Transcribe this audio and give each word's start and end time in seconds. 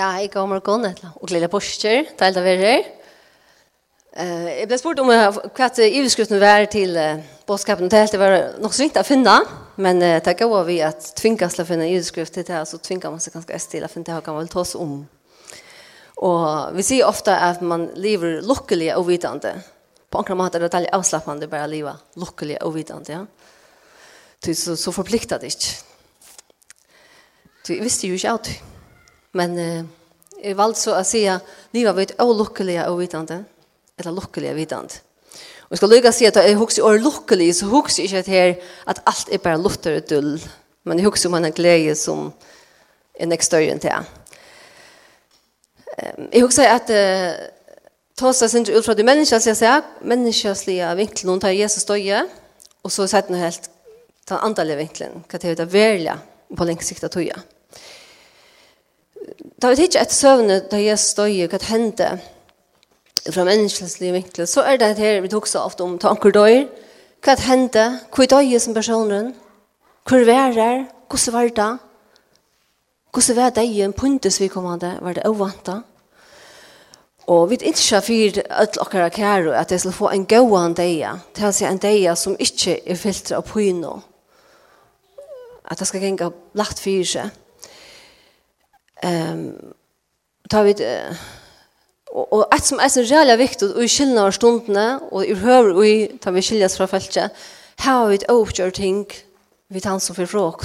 Ja, 0.00 0.14
jeg 0.16 0.30
går 0.32 0.46
morgen 0.48 0.86
etla, 0.88 1.10
og 1.20 1.28
gleder 1.28 1.50
borster, 1.52 2.06
til 2.16 2.32
det 2.32 2.40
verre. 2.40 2.76
Uh, 4.16 4.46
jeg 4.48 4.68
ble 4.70 4.78
spurt 4.80 5.02
om 5.02 5.10
uh, 5.12 5.40
hva 5.58 5.66
iverskriften 5.84 6.40
var 6.40 6.64
til 6.72 6.96
uh, 6.96 7.20
bådskapen 7.44 7.90
til 7.92 8.08
det 8.08 8.20
var 8.22 8.36
nok 8.62 8.72
så 8.72 8.86
viktig 8.86 9.02
å 9.02 9.04
finne, 9.04 9.34
men 9.76 10.00
uh, 10.00 10.14
det 10.24 10.34
går 10.40 10.64
vi 10.70 10.78
at 10.86 11.10
tvinges 11.18 11.58
til 11.58 11.66
å 11.66 11.68
finne 11.68 11.90
iveskrutt 11.90 12.32
til 12.32 12.48
det, 12.48 12.62
så 12.70 12.80
tvinger 12.80 13.12
man 13.12 13.20
seg 13.20 13.36
ganske 13.36 13.58
øst 13.58 13.72
til 13.74 13.84
å 13.84 13.92
finne 13.92 14.08
det, 14.08 14.16
og 14.16 14.24
kan 14.30 14.38
vel 14.38 14.48
ta 14.48 14.62
oss 14.62 14.72
om. 14.78 14.96
Og 16.30 16.48
vi 16.78 16.86
sier 16.86 17.10
ofte 17.10 17.36
at 17.36 17.60
man 17.60 17.90
lever 18.00 18.40
lukkelig 18.46 18.94
og 18.96 19.04
vidende. 19.10 19.52
På 20.08 20.24
enkla 20.24 20.38
måte 20.40 20.56
er 20.56 20.64
det 20.64 20.72
veldig 20.78 20.94
avslappende 20.96 21.50
bare 21.52 21.68
å 21.68 21.74
leve 21.74 21.96
lukkelig 22.24 22.62
og 22.64 22.76
vidende, 22.78 23.20
ja. 23.20 23.22
Så, 24.48 24.80
så 24.80 24.96
forpliktet 24.96 25.44
det 25.44 25.52
ikke. 25.52 25.78
Så 27.60 27.76
jeg 27.76 27.84
visste 27.84 28.08
jo 28.08 28.16
ikke 28.16 28.38
alltid. 28.38 28.68
Men 29.32 29.58
eh, 29.58 29.84
jeg 30.42 30.56
valgte 30.56 30.80
så 30.80 30.96
å 30.98 31.04
si 31.06 31.24
at 31.30 31.46
livet 31.76 31.94
var 31.96 32.02
et 32.02 32.16
olyckliga 32.18 32.88
og 32.90 33.00
vidende, 33.02 33.44
Eller 33.98 34.16
lykkelig 34.16 34.50
og 34.50 34.56
vidende. 34.56 35.00
Og 35.64 35.74
jeg 35.74 35.78
skal 35.78 35.90
lykke 35.92 36.08
å 36.08 36.12
si 36.16 36.26
at 36.26 36.36
jeg 36.36 36.56
husker 36.56 36.82
or 36.82 36.98
lycklig 36.98 37.54
så 37.54 37.66
husker 37.68 38.02
jeg 38.02 38.08
ikke 38.08 38.18
at, 38.18 38.26
her, 38.26 38.54
at 38.86 39.02
alt 39.06 39.28
er 39.30 39.38
bare 39.38 39.60
lutter 39.60 39.96
og 39.96 40.08
dull. 40.10 40.40
Men 40.84 40.98
jeg 40.98 41.06
husker 41.06 41.28
om 41.28 41.34
en 41.34 41.52
glede 41.52 41.94
som 41.94 42.32
är 43.20 43.26
näst 43.26 43.42
större 43.42 43.70
än 43.70 43.78
det. 43.78 44.04
Ehm 45.96 46.28
jag 46.32 46.40
huxar 46.40 46.68
att 46.68 46.90
eh, 46.90 47.32
tosa 48.16 48.48
sin 48.48 48.70
ut 48.70 48.84
fra 48.84 48.94
de 48.94 49.02
människa 49.02 49.40
så 49.40 49.48
jeg, 49.48 49.56
säger 49.56 49.82
människasliga 50.02 50.94
vinkeln 50.94 51.30
och 51.30 51.40
tar 51.40 51.50
Jesus 51.50 51.82
stöje 51.82 52.28
og 52.82 52.92
så 52.92 53.08
sätter 53.08 53.32
nu 53.32 53.38
helt 53.38 53.70
ta 54.24 54.38
andre 54.38 54.76
vinkeln 54.76 55.24
hva 55.28 55.38
det 55.38 55.58
vara 55.58 55.66
verkliga 55.66 56.18
på 56.56 56.64
längre 56.64 56.82
sikt 56.82 57.04
att 57.04 57.12
toja 57.12 57.36
da 59.62 59.70
vi 59.72 59.86
ikke 59.86 60.02
et 60.02 60.12
søvne 60.12 60.60
da 60.70 60.80
jeg 60.80 60.98
støyer 60.98 61.50
hva 61.50 61.60
hendte 61.70 62.10
fra 63.30 63.44
menneskelig 63.44 64.12
vinkel, 64.14 64.46
så 64.48 64.64
er 64.64 64.80
det 64.80 64.96
her 64.98 65.20
vi 65.20 65.28
tok 65.28 65.46
så 65.48 65.64
ofte 65.64 65.84
om 65.84 65.98
tanker 65.98 66.32
døy. 66.32 66.66
hva 67.24 67.36
hendte, 67.36 68.00
hva 68.16 68.26
døy 68.26 68.58
som 68.58 68.74
personen, 68.74 69.34
hvor 70.08 70.24
værer, 70.24 70.86
hvordan 71.08 71.32
var 71.32 71.48
det, 71.48 71.78
hvordan 73.12 73.36
var 73.36 73.50
det 73.50 73.64
i 73.64 73.82
en 73.82 73.92
puntes 73.92 74.40
vi 74.40 74.48
kom 74.48 74.66
av 74.66 74.80
det, 74.80 74.98
var 75.00 75.12
det 75.12 75.26
ovantet. 75.26 75.82
Og 77.26 77.50
vi 77.50 77.54
er 77.54 77.68
ikke 77.70 78.00
for 78.02 78.40
at 78.50 78.78
dere 78.92 79.10
kjære 79.10 79.58
at 79.58 79.70
jeg 79.70 79.80
skal 79.80 79.92
få 79.92 80.08
en 80.10 80.26
gåan 80.26 80.74
deia, 80.74 81.18
til 81.34 81.46
å 81.46 81.52
si 81.52 81.64
en 81.64 81.78
deia 81.78 82.16
som 82.16 82.36
ikke 82.38 82.80
er 82.86 82.98
filtret 82.98 83.36
av 83.36 83.44
pyno. 83.46 84.00
At 85.70 85.78
det 85.78 85.86
skal 85.86 86.00
gjenge 86.00 86.32
lagt 86.58 86.80
for 86.82 87.04
seg. 87.06 87.30
Ehm 89.02 89.74
tar 90.50 90.64
vi 90.64 91.00
och 92.10 92.32
och 92.32 92.54
ett 92.54 92.64
som 92.64 92.78
är 92.80 92.88
så 92.88 93.00
jävla 93.00 93.36
viktigt 93.36 93.74
och 93.74 93.84
i 93.84 93.88
skillnader 93.88 94.26
av 94.28 94.32
stunderna 94.32 95.00
och 95.10 95.24
i 95.24 95.34
hör 95.34 95.74
och 95.74 95.86
i 95.86 96.06
tar 96.06 96.32
vi 96.32 96.42
skiljas 96.42 96.76
från 96.76 96.88
fältet. 96.88 97.32
How 97.76 98.12
it 98.12 98.30
overture 98.30 98.70
think 98.70 99.24
vi 99.68 99.80
tar 99.80 99.98
så 99.98 100.14
för 100.14 100.26
fråg. 100.26 100.62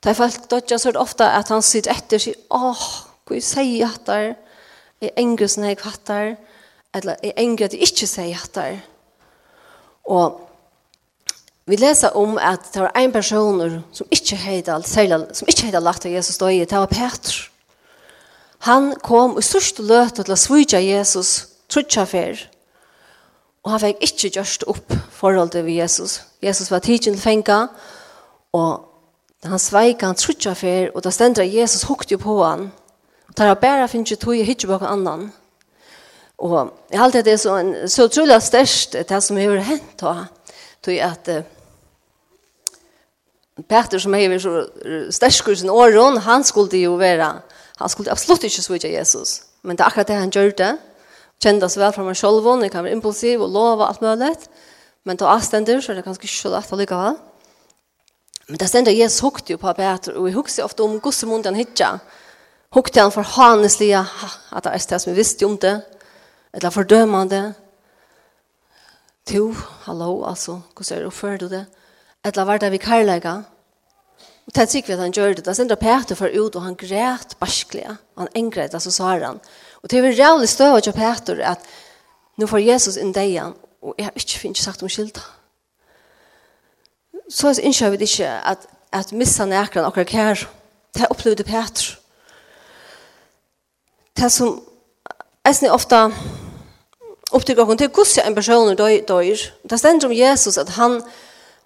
Tar 0.00 0.14
folk 0.14 0.48
dodja 0.48 0.78
så 0.78 0.98
ofta 0.98 1.30
att 1.30 1.48
han 1.48 1.62
sitter 1.62 1.90
efter 1.90 2.18
sig. 2.18 2.34
Åh, 2.48 2.78
vad 3.24 3.42
säger 3.42 3.80
jag 3.80 3.90
där? 4.04 4.34
Är 5.00 5.10
engelsna 5.16 5.68
jag 5.68 5.80
hattar 5.80 6.36
eller 6.92 7.16
är 7.22 7.32
engelsna 7.36 7.78
jag 7.78 7.88
inte 7.88 8.06
säger 8.06 8.34
hattar. 8.34 8.80
Och 10.02 10.49
Vi 11.70 11.76
leser 11.78 12.16
om 12.18 12.34
at 12.42 12.64
det 12.74 12.82
var 12.82 12.96
en 12.98 13.12
person 13.14 13.60
som 13.94 14.06
ikke 14.10 14.36
heter, 14.36 14.82
som 14.82 15.48
ikke 15.48 15.68
heter 15.68 15.82
lagt 15.82 16.06
av 16.06 16.10
Jesus 16.10 16.40
døye, 16.40 16.64
det 16.66 16.78
var 16.78 16.90
Peter. 16.90 17.36
Han 18.66 18.90
kom 19.00 19.36
i 19.38 19.44
største 19.44 19.84
løte 19.86 20.24
til 20.24 20.34
å 20.34 20.38
svige 20.40 20.80
Jesus, 20.82 21.46
trutja 21.70 22.02
fer, 22.10 22.40
og 23.62 23.70
han 23.70 23.82
fikk 23.84 24.02
ikke 24.08 24.30
gjørst 24.34 24.66
opp 24.72 24.96
forholdet 25.14 25.62
ved 25.62 25.78
Jesus. 25.78 26.16
Jesus 26.42 26.72
var 26.72 26.82
tidsen 26.82 27.14
til 27.14 27.22
fenga, 27.22 27.60
og 28.56 29.46
han 29.46 29.62
sveik 29.62 30.02
han 30.02 30.18
trutja 30.18 30.56
fer, 30.58 30.90
og 30.90 31.06
da 31.06 31.14
stendte 31.14 31.46
Jesus 31.46 31.86
hukte 31.86 32.18
på 32.18 32.40
han, 32.42 32.66
og 33.28 33.38
tar 33.38 33.52
han 33.52 33.62
bare 33.62 33.86
finnes 33.88 34.10
ikke 34.10 34.24
tog 34.24 34.40
i 34.40 34.48
hitje 34.48 34.68
bak 34.68 34.82
annan. 34.90 35.28
Og 36.42 36.74
jeg 36.90 36.98
har 36.98 37.06
alltid 37.06 37.30
det 37.30 37.38
så, 37.40 37.54
en, 37.62 37.72
så 37.86 38.10
utrolig 38.10 38.42
størst 38.42 38.98
det 39.06 39.22
som 39.22 39.38
har 39.38 39.62
hendt 39.70 39.96
da, 40.02 40.26
tog 40.82 41.00
at 41.04 41.30
uh, 41.30 41.40
Peter 43.62 43.98
som 43.98 44.14
är 44.14 44.38
så 44.38 44.66
stärskur 45.10 45.54
sin 45.54 45.70
åren, 45.70 46.18
han 46.18 46.44
skulle 46.44 46.76
ju 46.76 46.88
vara, 46.88 47.36
han 47.76 47.88
skulle 47.88 48.10
absolut 48.10 48.44
inte 48.44 48.62
svika 48.62 48.88
Jesus. 48.88 49.42
Men 49.60 49.76
det 49.76 49.82
är 49.82 49.86
akkurat 49.86 50.06
det 50.06 50.14
han 50.14 50.30
gjorde. 50.30 50.76
Kände 51.42 51.68
sig 51.68 51.80
väl 51.80 51.92
från 51.92 52.06
mig 52.06 52.14
själv, 52.14 52.44
han 52.44 52.70
kan 52.70 52.84
vara 52.84 52.92
impulsiv 52.92 53.42
och 53.42 53.50
lova 53.50 53.86
allt 53.86 54.00
möjligt. 54.00 54.48
Men 55.02 55.16
då 55.16 55.26
avständer 55.26 55.80
så 55.80 55.92
är 55.92 55.96
det 55.96 56.02
ganska 56.02 56.22
inte 56.22 56.34
så 56.34 56.48
lätt 56.48 56.72
att 56.72 56.78
lycka 56.78 56.96
väl. 56.96 57.14
Men 58.46 58.56
det 58.56 58.68
ständer 58.68 58.92
Jesus 58.92 59.22
hukte 59.22 59.52
ju 59.52 59.58
på 59.58 59.74
Peter 59.74 60.14
och 60.14 60.26
vi 60.26 60.30
hukte 60.30 60.62
ofta 60.62 60.82
om 60.82 60.98
gosse 60.98 61.26
mund 61.26 61.46
han 61.46 61.54
hittar. 61.54 61.98
Hukte 62.70 63.00
han 63.00 63.12
för 63.12 63.22
hanesliga, 63.22 64.06
att 64.48 64.64
det 64.64 64.70
är 64.70 64.88
det 64.88 64.98
som 64.98 65.12
vi 65.12 65.16
visste 65.16 65.46
om 65.46 65.56
det. 65.56 65.80
Eller 66.52 66.70
fördömande. 66.70 67.52
Jo, 69.30 69.54
hallå, 69.82 70.24
alltså, 70.24 70.62
hur 70.76 71.10
ser 71.10 71.38
du 71.38 71.48
det? 71.48 71.66
eller 72.24 72.44
var 72.44 72.58
det 72.58 72.72
vi 72.72 72.76
karlæga. 72.76 73.42
Og 74.46 74.54
det 74.54 74.62
er 74.62 74.66
sikkert 74.66 74.98
at 74.98 75.02
han 75.02 75.12
gjør 75.12 75.32
det. 75.32 75.44
Da 75.46 75.52
sender 75.54 75.74
Peter 75.74 76.14
for 76.14 76.26
ut, 76.26 76.56
og 76.56 76.62
han 76.62 76.74
græt 76.74 77.36
barskelig. 77.40 77.86
Han 78.18 78.28
engret, 78.34 78.74
altså 78.74 78.90
sa 78.90 79.04
han. 79.04 79.40
Og 79.82 79.90
det 79.90 79.98
er 79.98 80.24
rævlig 80.24 80.48
støv 80.48 80.80
til 80.80 80.92
Peter 80.92 81.44
at 81.44 81.58
nå 82.38 82.46
får 82.46 82.58
Jesus 82.58 82.96
inn 82.96 83.12
deg 83.12 83.28
igjen, 83.28 83.54
og 83.82 83.94
jeg 83.98 84.06
har 84.06 84.16
ikke 84.16 84.38
finnet 84.40 84.58
sagt 84.58 84.82
om 84.82 84.88
skylda. 84.88 85.20
Så 87.30 87.52
innskjøver 87.62 88.00
det 88.00 88.08
ikke 88.08 88.26
at, 88.26 88.66
at 88.92 89.12
missa 89.12 89.44
nekran 89.44 89.84
akkurat 89.84 90.08
kjær. 90.08 90.46
Det 90.94 91.04
er 91.04 91.12
opplevde 91.12 91.44
Peter. 91.44 91.96
Det 94.16 94.32
som, 94.32 94.56
jeg 95.44 95.70
ofta, 95.70 96.08
opptrykker 97.30 97.64
hun 97.64 97.78
til 97.78 97.88
hvordan 97.88 98.26
en 98.26 98.34
person 98.34 98.76
dør. 98.76 99.44
Det 99.70 99.78
stender 99.78 100.08
om 100.08 100.16
Jesus 100.16 100.58
at 100.58 100.68
han, 100.68 101.02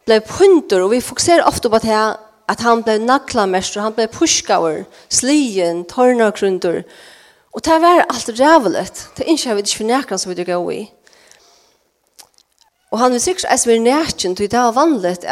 blev 0.06 0.20
punter 0.20 0.82
och 0.82 0.92
vi 0.92 1.00
fokuserar 1.00 1.48
ofta 1.48 1.70
på 1.70 1.78
det 1.78 1.86
här 1.86 2.16
att 2.46 2.60
han 2.60 2.82
blev 2.82 3.00
naklamester, 3.00 3.80
han 3.80 3.92
blev 3.92 4.06
pushgower, 4.06 4.84
slien, 5.08 5.84
tornargrunder. 5.84 6.84
Och 7.50 7.60
det 7.60 7.78
var 7.78 8.04
allt 8.08 8.28
rävligt. 8.28 9.08
Det 9.16 9.24
är 9.24 9.28
inte 9.28 9.54
vi 9.54 9.60
inte 9.60 9.76
förnekar 9.76 10.16
som 10.16 10.34
vi 10.34 10.44
går 10.44 10.72
i. 10.72 10.92
Och 12.90 12.98
han 12.98 13.12
vill 13.12 13.20
säkert 13.20 13.44
att 13.44 13.66
vi 13.66 13.76
är 13.76 13.80
närken, 13.80 14.34
det 14.34 14.54
är 14.54 14.72
vanligt 14.72 15.24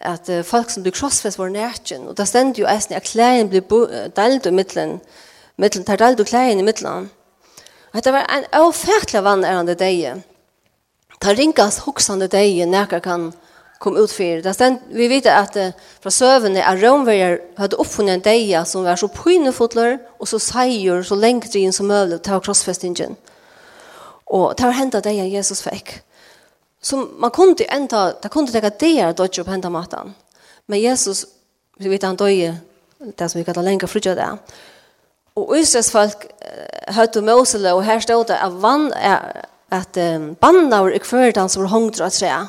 att 0.00 0.28
uh, 0.28 0.42
folk 0.42 0.70
som 0.70 0.82
blir 0.82 0.92
krossfest 0.92 1.38
var 1.38 1.48
närken. 1.48 2.08
Och 2.08 2.14
det 2.14 2.26
ständer 2.26 2.58
ju 2.58 2.66
at 2.66 3.02
kläden 3.04 3.48
blir 3.48 4.08
delt 4.14 4.46
i 4.46 4.50
midtelen, 4.50 5.00
midtelen 5.56 5.84
tar 5.84 5.96
delt 5.96 6.20
och 6.20 6.26
kläden 6.26 6.60
i 6.60 6.62
midtelen. 6.62 7.10
Og 7.96 8.04
det 8.04 8.12
var 8.12 8.26
en 8.28 8.44
avfärtlig 8.52 9.22
vann 9.22 9.44
är 9.44 9.52
han 9.52 9.66
det 9.66 9.74
Det 11.20 11.34
ringas 11.34 11.78
hoksande 11.78 12.28
deg 12.28 12.58
i 12.58 13.00
kan 13.00 13.32
kom 13.78 13.96
ut 13.96 14.12
för 14.12 14.42
det. 14.42 14.54
Sen 14.54 14.78
vi 14.88 15.08
vet 15.08 15.26
att 15.26 15.56
uh, 15.56 15.68
från 16.00 16.12
sövnen 16.12 16.56
är 16.56 16.76
romvärjar 16.76 17.40
hade 17.56 17.76
uppfunnit 17.76 18.14
en 18.14 18.20
deja 18.20 18.64
som 18.64 18.84
var 18.84 18.96
så 18.96 19.08
pynefotlar 19.08 19.98
och 20.18 20.28
så 20.28 20.38
säger 20.38 21.02
så 21.02 21.14
längt 21.14 21.54
in 21.54 21.72
som 21.72 21.86
möjligt 21.86 22.22
till 22.22 22.32
korsfästingen. 22.32 23.16
Och 24.24 24.54
det 24.56 24.62
har 24.62 24.70
hänt 24.70 24.94
att 24.94 25.04
deja 25.04 25.24
Jesus 25.24 25.62
fick. 25.62 26.00
Så 26.82 26.96
man 26.96 27.30
kunde 27.30 27.64
ända, 27.64 28.14
det 28.22 28.28
kunde 28.28 28.52
täcka 28.52 28.70
dejar 28.70 29.12
dodge 29.12 29.38
upp 29.38 29.48
hända 29.48 29.70
matan. 29.70 30.14
Men 30.66 30.80
Jesus, 30.80 31.26
vi 31.78 31.88
vet 31.88 32.02
han 32.02 32.16
döje, 32.16 32.56
det 32.98 33.28
som 33.28 33.38
vi 33.38 33.44
kallar 33.44 33.62
länka 33.62 33.86
frutja 33.86 34.14
det. 34.14 34.38
Och 35.34 35.58
Israels 35.58 35.90
folk 35.90 36.16
hörde 36.86 37.22
Mosele 37.22 37.72
och 37.72 37.82
här 37.82 38.00
stod 38.00 38.26
det 38.26 38.38
att 38.38 38.52
vann 38.52 38.92
är 38.92 39.44
att 39.68 39.96
um, 39.96 40.36
bandaur 40.40 40.94
i 40.94 41.48
som 41.48 41.62
var 41.62 41.68
hångt 41.68 42.00
att 42.00 42.12
säga. 42.12 42.48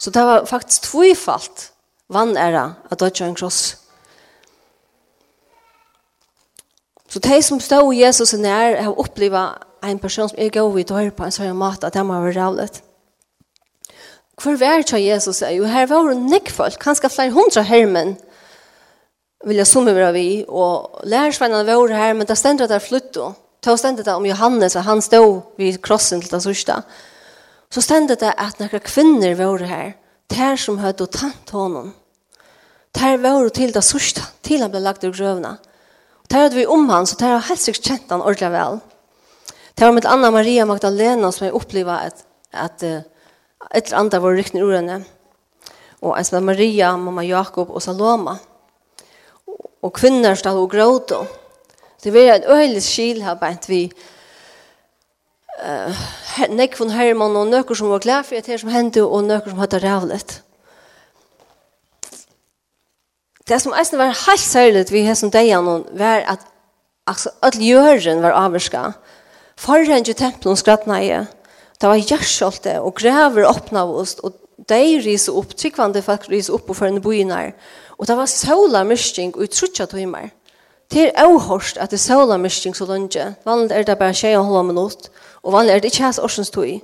Så 0.00 0.10
det 0.10 0.22
var 0.24 0.46
faktisk 0.48 0.88
tvifalt 0.88 1.70
vann 2.08 2.36
era 2.36 2.74
at 2.90 3.00
dødja 3.00 3.26
en 3.26 3.36
kross. 3.36 3.76
Så 7.10 7.18
de 7.18 7.42
som 7.42 7.60
stod 7.60 7.94
Jesus 7.94 8.32
nær 8.32 8.78
har 8.82 8.98
opplevd 8.98 9.66
en 9.84 9.98
person 9.98 10.28
som 10.28 10.38
er 10.38 10.52
gav 10.54 10.78
i 10.78 10.86
døyre 10.86 11.12
på 11.16 11.26
en 11.26 11.34
sånn 11.34 11.58
mat 11.58 11.84
at 11.84 11.96
de 11.96 12.04
har 12.06 12.24
vært 12.24 12.38
rævlet. 12.38 12.80
Hvor 14.40 14.56
vær 14.56 14.82
til 14.86 15.04
Jesus 15.04 15.42
er? 15.42 15.52
Jo, 15.58 15.66
her 15.68 15.88
var 15.90 16.08
det 16.08 16.20
nekkfolk, 16.22 16.78
kanskje 16.80 17.10
flere 17.12 17.34
hundra 17.34 17.64
hermen, 17.66 18.14
vil 19.44 19.60
jeg 19.60 19.68
summe 19.68 19.92
være 19.96 20.12
vi, 20.16 20.28
og 20.48 21.02
lærersvennene 21.04 21.66
var 21.66 21.92
her, 21.96 22.14
men 22.14 22.28
det 22.28 22.38
stendte 22.38 22.68
der 22.68 22.80
flyttet. 22.80 23.36
Det 23.64 23.78
stendte 23.78 24.04
det 24.04 24.14
om 24.14 24.26
Johannes, 24.26 24.76
og 24.76 24.84
han 24.84 25.02
stod 25.04 25.42
vid 25.60 25.80
krossen 25.84 26.22
til 26.22 26.32
det 26.32 26.42
sørste. 26.44 26.78
Og 26.80 26.84
så 27.70 27.82
stendet 27.82 28.20
det 28.20 28.34
at 28.36 28.58
några 28.58 28.78
kvinner 28.82 29.34
var 29.38 29.62
her, 29.62 29.92
der 30.30 30.56
som 30.56 30.78
høyde 30.78 31.06
og 31.06 31.12
tant 31.14 31.50
honom. 31.50 31.92
Tær 32.94 33.20
var 33.22 33.48
til 33.54 33.70
det 33.74 33.84
sørste, 33.86 34.22
til 34.42 34.62
han 34.62 34.72
ble 34.72 34.82
lagt 34.82 35.04
ur 35.06 35.14
grøvna. 35.14 35.56
Tær 36.30 36.46
hadde 36.46 36.58
vi 36.58 36.66
om 36.66 36.88
han, 36.90 37.06
så 37.06 37.16
tær 37.18 37.36
har 37.36 37.46
helt 37.46 37.62
sikkert 37.62 37.86
kjent 37.86 38.10
han 38.10 38.22
ordentlig 38.22 38.50
vel. 38.50 38.80
Tær 39.78 39.86
var 39.86 39.96
med 39.96 40.10
Anna 40.10 40.30
Maria 40.34 40.66
Magdalena 40.66 41.30
som 41.30 41.46
jeg 41.46 41.54
opplevde 41.54 41.98
at, 42.10 42.24
at 42.50 42.82
et 42.82 43.86
eller 43.86 43.98
annet 43.98 44.22
var 44.22 44.34
riktig 44.34 44.64
ordene. 44.64 45.00
Og 46.02 46.16
en 46.16 46.26
som 46.26 46.40
var 46.40 46.48
Maria, 46.50 46.94
mamma 46.96 47.22
Jakob 47.22 47.70
og 47.70 47.82
Saloma. 47.82 48.38
Og 49.82 49.92
kvinner 49.94 50.34
stod 50.34 50.58
og 50.58 50.70
gråte. 50.72 51.22
Det 52.02 52.12
var 52.14 52.34
et 52.34 52.48
øyelig 52.48 52.82
skil 52.82 53.22
her, 53.22 53.34
bare 53.38 53.58
vi 53.68 53.84
uh, 55.62 56.48
nek 56.48 56.78
von 56.78 56.90
Herman 56.90 57.36
och 57.36 57.46
nøkker 57.46 57.74
som 57.74 57.88
var 57.88 57.98
glad 57.98 58.26
för 58.26 58.42
det 58.46 58.58
som 58.58 58.68
hände 58.68 59.02
och 59.02 59.24
nøkker 59.24 59.50
som 59.50 59.58
hade 59.58 59.78
rævlet. 59.78 60.42
Det 63.48 63.60
som 63.60 63.72
eisen 63.72 63.98
var 63.98 64.14
helt 64.26 64.40
særlig 64.40 64.92
vi 64.92 65.04
har 65.04 65.14
som 65.14 65.30
deg 65.30 65.54
var 65.98 66.22
at 66.26 66.40
altså, 67.06 67.30
all 67.42 67.58
jøren 67.58 68.22
var 68.22 68.32
avvarska. 68.32 68.92
Forhen 69.56 70.04
til 70.04 70.14
tempelen 70.14 70.56
skrattna 70.56 71.02
i. 71.02 71.26
Det 71.80 71.88
var 71.88 71.96
gjerskjolte 71.96 72.80
og 72.80 72.94
grever 72.94 73.48
åpna 73.48 73.82
av 73.82 73.90
oss 73.90 74.14
og 74.22 74.36
de 74.68 75.00
riser 75.04 75.32
opp, 75.32 75.54
tryggvande 75.56 76.02
folk 76.02 76.28
riser 76.30 76.54
opp 76.54 76.70
og 76.70 76.76
for 76.76 76.86
en 76.86 77.00
byen 77.02 77.32
Og 77.98 78.06
det 78.06 78.16
var 78.16 78.26
sola 78.26 78.84
mysting 78.84 79.34
og 79.34 79.42
utrutja 79.42 79.86
tøymer. 79.86 80.30
Det 80.90 81.02
er 81.08 81.18
avhørst 81.22 81.76
at 81.78 81.90
det 81.90 82.00
er 82.00 82.02
sola 82.02 82.36
mysting 82.36 82.74
så 82.76 82.84
lunge. 82.84 83.34
Vanlig 83.44 83.76
er 83.76 83.82
det 83.82 83.98
bare 83.98 84.12
tjej 84.12 84.36
og 84.36 84.44
halva 84.44 84.62
minutt. 84.62 85.06
Og 85.06 85.10
Og 85.42 85.52
vanlig 85.52 85.74
er 85.74 85.80
det 85.80 85.92
ikke 85.92 86.04
hans 86.04 86.18
årsens 86.18 86.50
tog. 86.50 86.80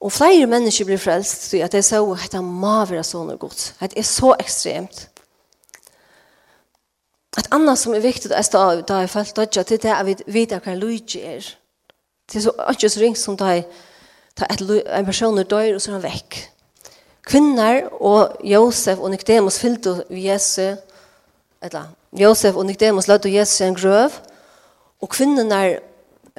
Og 0.00 0.12
flere 0.12 0.46
mennesker 0.46 0.86
blir 0.86 0.98
frelst, 0.98 1.50
så 1.50 1.62
at 1.62 1.74
jeg 1.74 1.84
så 1.84 2.02
at 2.14 2.32
det 2.32 2.42
må 2.44 2.84
være 2.86 3.04
sånn 3.04 3.32
og 3.34 3.38
godt. 3.38 3.72
Det 3.80 3.98
er 3.98 4.06
så 4.06 4.34
ekstremt. 4.38 5.08
Et 7.38 7.48
annet 7.54 7.78
som 7.78 7.94
er 7.94 8.02
viktig, 8.02 8.30
er 8.30 8.46
da, 8.52 8.68
jeg 8.82 9.08
har 9.08 9.10
følt 9.10 9.36
dødja, 9.36 9.62
det 9.62 9.84
er 9.84 9.94
at 9.94 10.06
vi 10.06 10.40
vet 10.40 10.54
hva 10.58 10.74
Luigi 10.74 11.20
er. 11.22 11.44
Det 12.28 12.38
er 12.38 12.46
så 12.46 12.54
ikke 12.70 12.90
så 12.90 13.00
ringt 13.00 13.18
som 13.18 13.36
da 13.38 13.52
jeg 13.54 13.66
ta 14.38 14.46
en 14.50 15.06
person 15.06 15.38
er 15.38 15.46
døyr, 15.48 15.74
og 15.74 15.82
så 15.82 15.90
er 15.90 15.98
han 15.98 16.06
vekk. 16.06 16.38
Kvinner 17.28 17.88
og 18.00 18.38
Josef 18.44 18.98
og 18.98 19.10
Nicodemus 19.10 19.58
fyllte 19.60 20.04
Jesu, 20.10 20.76
eller 21.62 21.90
Josef 22.12 22.56
og 22.56 22.66
Nicodemus 22.66 23.08
lødde 23.08 23.34
Jesu 23.34 23.64
en 23.64 23.74
grøv, 23.74 24.14
og 25.00 25.08
kvinnerne 25.08 25.78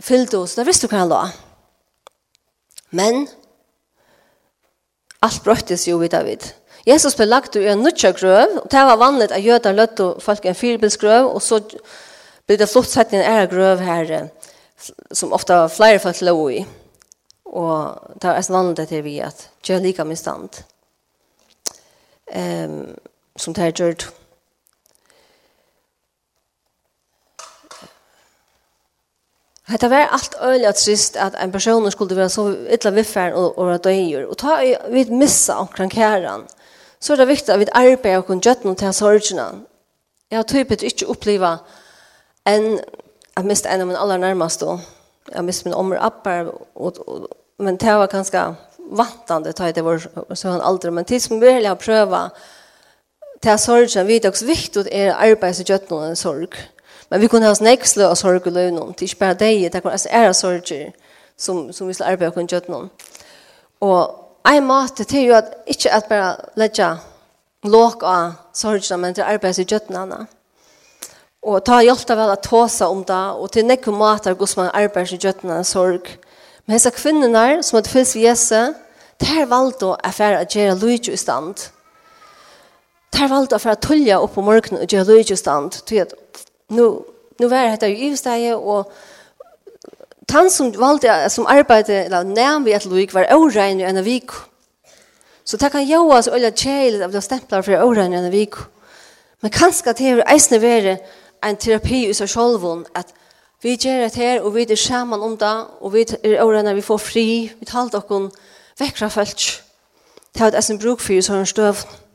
fyllde 0.03 0.37
oss, 0.37 0.55
da 0.57 0.65
visste 0.67 0.87
du 0.87 0.93
hva 0.93 1.03
han 1.03 1.11
la. 1.11 1.23
Men, 2.95 3.27
alt 5.25 5.43
brøttes 5.45 5.87
jo 5.87 5.99
vidt 6.01 6.15
av 6.17 6.25
vidt. 6.29 6.53
Jesus 6.87 7.17
ble 7.17 7.27
lagt 7.27 7.57
i 7.59 7.67
en 7.69 7.83
nødtja 7.83 8.13
grøv, 8.17 8.55
og 8.63 8.69
det 8.71 8.85
var 8.87 9.01
vanlig 9.01 9.29
at 9.29 9.43
jøder 9.43 9.75
løtte 9.75 10.05
og 10.05 10.23
folk 10.23 10.45
en 10.45 10.57
firebilsgrøv, 10.57 11.27
og 11.27 11.41
så 11.43 11.59
ble 12.47 12.57
det 12.57 12.69
flott 12.71 12.89
sett 12.89 13.13
i 13.13 13.19
en 13.19 13.27
ære 13.27 13.49
grøv 13.51 13.83
her, 13.83 14.29
som 15.11 15.35
ofta 15.35 15.67
flere 15.69 15.99
folk 16.01 16.21
lå 16.25 16.37
i. 16.49 16.63
Og 17.49 18.15
det 18.21 18.29
var 18.29 18.51
vanligt 18.53 18.79
at 18.79 18.89
det 18.89 19.03
vi 19.03 19.19
at 19.19 19.49
gjør 19.65 19.83
like 19.83 20.05
min 20.05 20.17
stand. 20.17 20.63
Um, 22.35 22.95
som 23.37 23.53
det 23.53 23.63
er 23.63 23.71
gjørt. 23.71 24.09
Det 29.77 29.87
var 29.87 29.97
allt 29.97 30.35
öliga 30.41 30.73
trist 30.73 31.15
att 31.15 31.35
en 31.35 31.51
person 31.51 31.91
skulle 31.91 32.15
vara 32.15 32.29
så 32.29 32.55
illa 32.69 32.91
viffärd 32.91 33.33
och, 33.33 33.57
och 33.57 33.79
döjer. 33.79 34.25
Och 34.25 34.37
ta 34.37 34.57
vi 34.89 35.05
missa 35.05 35.57
omkring 35.57 35.89
käran. 35.89 36.47
Så 36.99 37.13
er 37.13 37.17
det 37.17 37.25
viktigt 37.25 37.49
att 37.49 37.59
vi 37.59 37.67
arbetar 37.71 38.17
och 38.17 38.27
kan 38.27 38.39
göra 38.39 38.57
något 38.63 38.77
till 38.77 38.93
sorgerna. 38.93 39.51
Jag 40.29 40.37
har 40.37 40.43
typet 40.43 40.83
inte 40.83 41.05
uppleva 41.05 41.59
en, 42.43 42.79
jag 43.35 43.45
mist 43.45 43.65
en 43.65 43.81
av 43.81 43.87
min 43.87 43.95
allra 43.95 44.17
närmaste. 44.17 44.79
Jag 45.31 45.45
mist 45.45 45.65
min 45.65 45.73
omr 45.73 45.97
appar. 46.01 46.51
Och, 46.73 46.93
men 47.57 47.77
det 47.77 47.93
var 47.93 48.07
ganska 48.07 48.55
vantande 48.77 49.53
ta 49.53 49.71
det 49.71 49.81
var 49.81 50.35
så 50.35 50.49
han 50.49 50.61
aldrig 50.61 50.93
men 50.93 51.05
tills 51.05 51.25
som 51.25 51.39
vill 51.39 51.65
ha 51.65 51.75
pröva 51.75 52.31
till 53.39 53.57
sorgen 53.57 54.07
vid 54.07 54.25
viktig 54.43 54.79
at 54.79 54.87
är 54.87 55.13
arbete 55.13 55.53
så 55.53 55.63
gött 55.63 55.89
någon 55.89 56.15
sorg. 56.15 56.47
Men 57.09 57.21
vi 57.21 57.27
kunne 57.27 57.47
ha 57.47 57.55
snäcksle 57.55 58.07
och 58.07 58.17
sorg 58.17 58.37
och 58.45 58.51
lön 58.51 58.75
Det 58.75 59.01
är 59.01 59.03
inte 59.03 59.15
bara 59.19 59.33
det. 59.33 59.69
Det 59.69 59.81
kan 59.81 59.91
alltså 59.91 60.33
sorger 60.33 60.93
som, 61.37 61.73
som 61.73 61.87
vi 61.87 61.93
ska 61.93 62.03
arbeta 62.03 62.39
och 62.39 62.51
göra 62.51 62.63
någon. 62.67 62.89
Och 63.79 64.41
en 64.43 64.65
mat 64.65 64.99
är 64.99 65.19
ju 65.19 65.33
att 65.33 65.63
inte 65.65 65.93
att 65.93 66.09
bara 66.09 66.35
lägga 66.55 66.97
låg 67.63 68.03
av 68.03 68.31
sorgerna 68.53 68.97
men 68.97 69.13
till 69.13 69.23
arbeta 69.23 69.61
i 69.61 69.65
göra 69.69 70.27
Og 71.41 71.63
ta 71.63 71.79
hjelpte 71.79 72.15
vel 72.19 72.33
at 72.33 72.43
tåsa 72.43 72.89
om 72.91 73.03
det, 73.07 73.25
og 73.39 73.51
til 73.51 73.67
nekko 73.67 73.93
matar 73.95 74.35
gos 74.35 74.57
man 74.57 74.73
arbeids 74.75 75.13
i 75.15 75.19
gjøttene 75.21 75.63
sorg. 75.63 76.09
Men 76.65 76.75
hessa 76.75 76.91
kvinnerne 76.91 77.63
som 77.63 77.77
hadde 77.77 77.89
fyllt 77.89 78.15
ved 78.15 78.25
Jesu, 78.27 78.73
der 79.23 79.47
valgte 79.47 79.87
å 79.87 79.97
affære 80.03 80.41
at 80.43 80.55
gjøre 80.55 80.75
lujtje 80.81 81.15
i 81.15 81.19
stand. 81.19 81.69
Der 83.15 83.31
valgte 83.31 83.55
å 83.55 83.59
affære 83.59 83.79
tullja 83.87 84.19
opp 84.19 84.35
på 84.35 84.43
morgenen 84.43 84.83
og 84.83 84.91
gjøre 84.91 85.07
lujtje 85.13 85.37
i 85.37 85.39
stand. 85.39 85.79
Til 85.87 86.11
nu 86.69 87.03
nu 87.39 87.47
var 87.47 87.75
det 87.75 87.87
ju 87.87 87.97
ivstaje 87.97 88.55
og 88.55 88.91
han 90.31 90.49
som 90.49 90.73
valde 90.79 91.29
som 91.29 91.47
arbete 91.47 91.93
eller 91.93 92.23
nærm 92.23 92.65
vi 92.65 92.73
et 92.73 92.85
loik 92.85 93.13
var 93.13 93.33
orein 93.33 93.79
i 93.79 93.83
en 93.83 94.05
vik. 94.05 94.31
Så 95.43 95.57
det 95.57 95.71
kan 95.71 95.87
jag 95.87 96.11
alltså 96.11 96.31
eller 96.31 96.51
tjeil 96.51 97.03
av 97.03 97.11
de 97.11 97.21
stämplar 97.21 97.61
for 97.61 97.83
orein 97.83 98.13
i 98.13 98.17
en 98.17 98.31
vik. 98.31 98.55
Men 99.41 99.51
kanskje 99.51 99.93
det 99.93 100.07
er 100.09 100.23
eisne 100.33 100.61
være 100.61 100.97
en 101.43 101.55
terapi 101.55 102.09
i 102.09 102.13
seg 102.13 102.29
själv 102.29 102.85
at 102.95 103.13
vi 103.61 103.75
gjør 103.75 104.03
det 104.03 104.15
her, 104.15 104.41
og 104.41 104.55
vi 104.55 104.61
er 104.61 104.75
sammen 104.75 105.21
om 105.21 105.37
det 105.37 105.65
og 105.81 105.93
vi 105.93 106.05
er 106.23 106.43
orein 106.43 106.75
vi 106.75 106.81
får 106.81 106.97
fri. 106.97 107.51
Vi 107.59 107.65
talar 107.65 107.89
dock 107.89 108.11
om 108.11 108.31
väckra 108.79 109.07
folk. 109.07 109.63
Det 110.35 110.41
er 110.41 110.47
ett 110.47 110.55
eisen 110.55 110.79
bruk 110.79 110.99
for 110.99 111.13
i 111.13 111.21
sådana 111.21 111.45
stövn. 111.45 112.08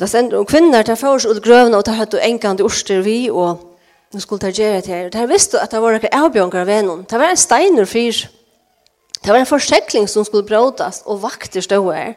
Det 0.00 0.08
sender 0.10 0.38
om 0.38 0.46
kvinner, 0.46 0.82
til 0.82 0.96
får 0.96 1.14
oss 1.14 1.26
ut 1.26 1.42
grøvene, 1.44 1.76
og 1.76 1.86
der 1.86 1.96
hadde 1.96 2.22
enkende 2.22 2.64
orster 2.64 3.00
vi, 3.00 3.30
og 3.30 3.62
nu 4.12 4.20
skulle 4.20 4.40
ta 4.40 4.50
gjøre 4.52 4.80
det 4.80 4.86
her. 4.86 5.08
Der 5.08 5.26
visste 5.26 5.60
at 5.60 5.70
det 5.72 5.80
var 5.82 5.96
ikke 5.96 6.14
avbjørnger 6.14 6.60
av 6.60 6.66
vennen. 6.66 7.06
Det 7.10 7.18
var 7.18 7.32
en 7.32 7.40
steiner 7.40 7.84
fyr. 7.84 8.26
Det 9.24 9.32
var 9.32 9.40
en 9.40 9.48
forsikling 9.48 10.08
som 10.08 10.24
skulle 10.24 10.46
brådes, 10.46 11.02
og 11.06 11.22
vakter 11.22 11.60
stå 11.60 11.80
her. 11.90 12.12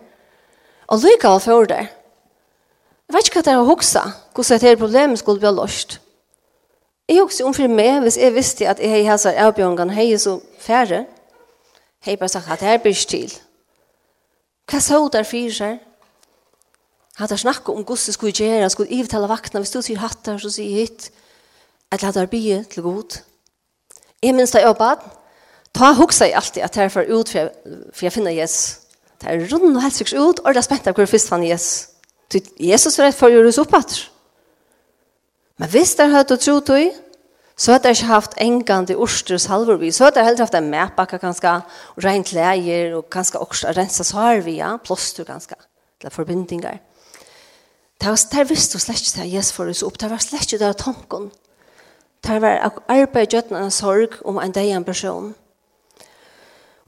Og 0.88 1.00
lykke 1.04 1.28
av 1.28 1.40
for 1.40 1.70
det. 1.70 1.88
Jeg 3.08 3.16
vet 3.16 3.30
ikke 3.30 3.40
hva 3.40 3.46
det 3.46 3.54
er 3.54 3.62
å 3.62 3.70
huske, 3.70 4.04
hvordan 4.36 4.60
dette 4.60 4.81
problemet 4.81 5.20
skulle 5.20 5.40
bli 5.40 5.54
løst. 5.56 6.00
Jeg 7.10 7.24
husker 7.24 7.46
omfri 7.46 7.68
meg, 7.68 8.04
hvis 8.04 8.18
jeg 8.18 8.36
visste 8.36 8.68
at 8.70 8.80
jeg 8.83 9.07
har 9.07 9.18
sett 9.18 9.40
avbjørngene 9.40 9.95
hei 9.95 10.12
så 10.18 10.40
færre, 10.59 11.06
Hei 12.00 12.16
bare 12.16 12.30
sagt 12.30 12.48
at 12.52 12.59
det 12.59 12.68
er 12.68 12.78
bryst 12.80 13.09
til. 13.09 13.33
Hva 14.71 14.80
så 14.80 15.00
der 15.12 15.26
fyr 15.28 15.52
her? 15.59 15.78
Hatta 17.19 17.38
snakka 17.38 17.73
om 17.76 17.83
gussi 17.83 18.14
skulle 18.16 18.31
gjera, 18.31 18.69
skulle 18.71 18.95
ivtala 18.95 19.28
vakna, 19.28 19.59
hvis 19.59 19.73
du 19.73 19.81
sier 19.83 19.99
hattar, 19.99 20.40
så 20.40 20.52
sier 20.54 20.85
hit 20.85 21.09
eller 21.92 22.06
hattar 22.07 22.30
bie 22.31 22.61
til 22.71 22.85
god. 22.85 23.18
Jeg 24.23 24.35
minns 24.35 24.54
da 24.56 24.61
jeg 24.64 24.76
bad, 24.80 25.04
ta 25.76 25.92
hugsa 25.97 26.30
i 26.30 26.35
alltid 26.38 26.64
at 26.64 26.78
jeg 26.78 26.94
får 26.94 27.11
ut, 27.11 27.33
for 27.92 28.07
jeg 28.07 28.16
finner 28.16 28.35
Jesus. 28.35 28.85
Det 29.19 29.28
er 29.28 29.42
rundt 29.52 29.76
og 29.76 30.30
ut, 30.30 30.40
og 30.40 30.54
det 30.54 30.61
er 30.61 30.68
spent 30.68 30.88
av 30.88 30.95
hvor 30.95 31.09
først 31.09 31.31
fann 31.31 31.44
Jesus. 31.44 31.90
Jesus 32.59 32.97
var 32.99 33.09
rett 33.09 33.18
for 33.18 33.28
å 33.28 33.33
gjøre 33.33 33.52
oss. 33.52 34.09
Men 35.59 35.69
hvis 35.69 35.95
det 35.97 36.06
er 36.06 36.14
høyt 36.14 36.31
og 36.31 36.40
tro 36.40 36.59
til, 36.64 36.92
så 37.59 37.73
har 37.73 37.81
det 37.83 37.97
ikke 37.97 38.14
haft 38.14 38.38
engande 38.40 38.95
orster 38.95 39.35
og 39.35 39.42
salvervis. 39.44 39.97
Så 39.97 40.06
har 40.06 40.14
det 40.16 40.23
heller 40.23 40.45
haft 40.45 40.56
en 40.56 40.69
medbakke 40.71 41.19
ganske, 41.19 41.56
og 41.95 42.04
rent 42.06 42.31
leger, 42.31 42.94
og 42.95 43.09
ganske 43.11 43.42
orster, 43.44 43.76
rensa 43.76 44.06
sarvia, 44.07 44.78
plåster 44.85 45.28
ganske, 45.28 45.57
eller 45.99 46.16
forbindinger. 46.16 46.80
Det 48.00 48.08
var 48.08 48.20
der 48.32 48.48
visste 48.48 48.78
du 48.78 48.80
slett 48.80 49.02
ikke 49.02 49.12
til 49.12 49.32
Jesus 49.34 49.52
for 49.52 49.70
oss 49.70 49.84
opp. 49.84 50.00
Det 50.00 50.10
var 50.10 50.22
slett 50.24 50.48
ikke 50.48 50.62
det 50.64 50.78
tanken. 50.80 51.32
Det 52.24 52.42
var 52.42 52.72
arbeid 52.88 53.34
gjøtten 53.34 53.58
en 53.60 53.72
sorg 53.72 54.16
om 54.26 54.40
en 54.40 54.52
dag 54.56 54.72
en 54.72 54.88
person. 54.88 55.34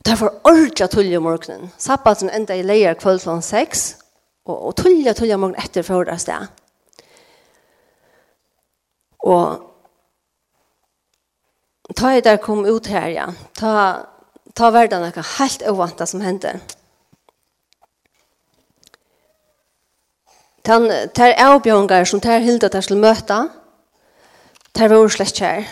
Det 0.05 0.15
var 0.21 0.39
ordentlig 0.43 0.89
tullig 0.89 1.17
om 1.17 1.23
morgenen. 1.23 1.71
Sabbaten 1.77 2.29
enda 2.29 2.55
i 2.55 2.63
leier 2.63 2.93
kveld 2.93 3.21
klokken 3.21 3.43
seks, 3.45 3.97
og, 4.45 4.55
og 4.55 4.75
tullig 4.75 5.15
tullig 5.15 5.35
om 5.35 5.43
morgenen 5.45 5.63
etter 5.63 5.85
for 5.85 6.07
det 6.07 6.17
sted. 6.21 6.47
Og 9.21 9.67
ta 11.95 12.15
jeg 12.15 12.23
der 12.25 12.41
kom 12.41 12.65
ut 12.65 12.87
her, 12.87 13.07
ja. 13.13 13.27
Ta, 13.59 13.73
ta 14.55 14.71
verden 14.73 15.03
noe 15.03 15.27
helt 15.37 15.67
ovanta 15.69 16.07
som 16.09 16.23
hendte. 16.25 16.55
Tan 20.63 20.85
tær 21.15 21.33
avbjørngar 21.41 22.05
som 22.05 22.21
ter 22.21 22.43
hilda 22.45 22.69
tær 22.69 22.85
skulle 22.85 23.01
møta, 23.01 23.47
Tær 24.71 24.87
var 24.87 25.09
slett 25.11 25.35
kjær. 25.35 25.65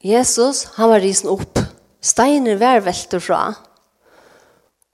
Jesus, 0.00 0.64
han 0.78 0.88
var 0.88 1.02
risen 1.04 1.28
opp. 1.28 1.60
Steiner 2.00 2.56
var 2.60 2.80
velter 2.86 3.20
fra. 3.20 3.42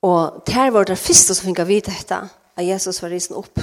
Og 0.02 0.42
tær 0.46 0.72
var 0.74 0.88
det 0.88 0.98
første 0.98 1.36
som 1.36 1.46
fikk 1.46 1.62
vite 1.68 1.94
dette, 1.94 2.18
at 2.56 2.66
Jesus 2.66 2.98
var 3.02 3.14
risen 3.14 3.38
opp. 3.38 3.62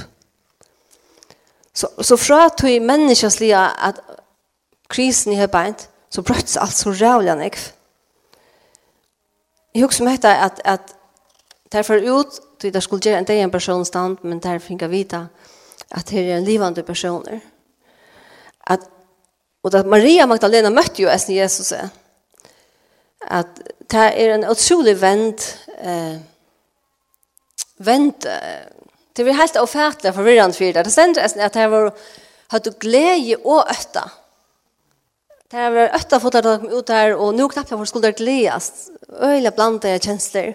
Så, 1.74 1.90
så 2.00 2.16
fra 2.16 2.46
tog 2.54 2.72
menneskens 2.80 3.40
lia 3.42 3.66
at 3.76 4.00
krisen 4.88 5.34
i 5.34 5.38
høybeint, 5.38 5.88
så 6.08 6.22
brøttes 6.22 6.56
alt 6.56 6.76
så 6.78 6.92
rævlig 6.94 7.34
nekv. 7.36 7.64
Jeg 9.74 9.82
husker 9.82 10.06
meg 10.06 10.24
at, 10.24 10.60
at 10.64 10.94
derfor 11.74 11.98
ut 11.98 12.38
Så 12.64 12.70
det 12.72 12.80
skulle 12.80 13.04
gjøre 13.04 13.18
en 13.20 13.26
dag 13.28 13.42
en 13.44 13.50
person 13.52 13.84
stand, 13.84 14.22
men 14.24 14.38
der 14.40 14.56
fikk 14.56 14.80
jeg 14.86 14.88
vite 14.88 15.18
at 15.92 16.08
det 16.08 16.22
er 16.22 16.38
en 16.38 16.46
livande 16.46 16.80
personer. 16.82 17.42
At, 18.72 18.86
og 19.60 19.74
at 19.76 19.84
Maria 19.86 20.24
Magdalena 20.24 20.70
møtte 20.72 21.02
jo 21.02 21.10
essen 21.12 21.34
Jesus. 21.36 21.74
At 23.20 23.58
det 23.92 24.04
er 24.16 24.32
en 24.38 24.46
utrolig 24.48 24.94
vent, 24.96 25.44
eh, 25.76 26.16
vent, 27.84 28.24
det 29.12 29.26
blir 29.26 29.36
helt 29.36 29.58
avfærdelig 29.60 30.14
forvirrende 30.16 30.56
for 30.56 30.64
det. 30.64 30.86
Det 30.86 30.92
stender 30.94 31.26
essen 31.26 31.44
at 31.44 31.58
det 31.58 31.66
var, 31.68 31.90
hatt 32.54 32.70
glede 32.80 33.36
og 33.44 33.68
øtta. 33.68 34.06
Det 35.52 35.68
var 35.76 35.92
øtta 36.00 36.22
fått 36.22 36.40
at 36.40 36.48
de 36.48 36.56
kom 36.62 36.72
ut 36.72 36.88
der, 36.88 37.12
og 37.12 37.36
nå 37.36 37.50
knapt 37.52 37.76
jeg 37.76 37.82
for 37.82 37.92
skulle 37.92 38.14
gledes. 38.16 38.88
Øyla 39.20 39.52
blant 39.52 39.84
det 39.84 40.00
kjensler. 40.00 40.54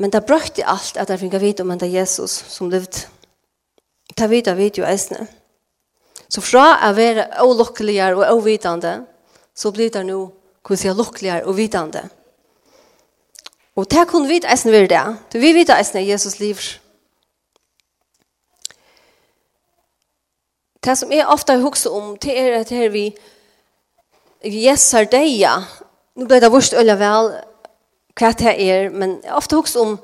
Men 0.00 0.12
det 0.12 0.24
brøkte 0.24 0.64
alt 0.64 0.96
at 0.96 1.10
jeg 1.12 1.20
fikk 1.20 1.36
vite 1.42 1.64
om 1.64 1.70
henne 1.74 1.88
Jesus 1.92 2.32
som 2.48 2.70
levde. 2.72 3.04
Det 4.16 4.28
vet 4.30 4.48
jeg 4.48 4.56
vet 4.56 4.78
jo 4.80 4.86
eisene. 4.88 5.26
Så 6.30 6.40
fra 6.44 6.78
å 6.86 6.92
være 6.96 7.26
ulukkeligere 7.44 8.16
og 8.16 8.40
uvitende, 8.40 9.02
så 9.54 9.72
blir 9.74 9.90
det 9.92 10.06
nå 10.06 10.22
hvordan 10.64 10.84
jeg 10.86 10.92
er 10.92 10.96
lukkeligere 10.96 11.46
og 11.48 11.56
vitende. 11.56 12.04
Og 13.76 13.88
det 13.90 14.06
kunne 14.08 14.28
vi 14.28 14.40
eisene 14.40 14.72
være 14.72 14.90
det. 14.92 15.02
Du, 15.32 15.38
vi 15.42 15.52
vet 15.56 15.72
eisene 15.74 16.06
Jesus 16.06 16.38
liv. 16.40 16.60
Det 20.80 20.96
som 20.96 21.12
jeg 21.12 21.28
ofte 21.28 21.52
har 21.52 21.64
husker 21.64 21.92
om, 21.92 22.14
det 22.16 22.38
er 22.38 22.60
at 22.60 22.72
her 22.72 22.88
vi 22.88 23.10
Jesus 24.44 24.94
er 24.96 25.10
deg, 25.12 25.28
ja. 25.36 25.58
Nå 26.16 26.24
ble 26.28 26.40
det 26.40 26.48
vårt 26.52 26.72
øye 26.72 26.96
vel, 26.96 27.34
hva 28.20 28.32
det 28.36 28.52
er, 28.60 28.90
men 28.92 29.18
jeg 29.24 29.32
ofte 29.32 29.56
husker 29.56 29.80
om 29.80 29.98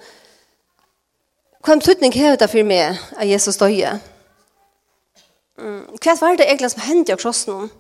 hva 1.67 1.75
en 1.75 1.83
tydning 1.83 2.15
har 2.15 2.37
det 2.39 2.49
for 2.49 2.63
meg 2.63 3.01
av 3.19 3.27
Jesus 3.27 3.59
døye. 3.59 3.97
Mm, 5.59 5.97
Hva 5.99 6.15
var 6.21 6.37
det 6.39 6.47
egentlig 6.47 6.71
som 6.73 6.85
hendte 6.85 7.15
av 7.17 7.21
krossen? 7.21 7.71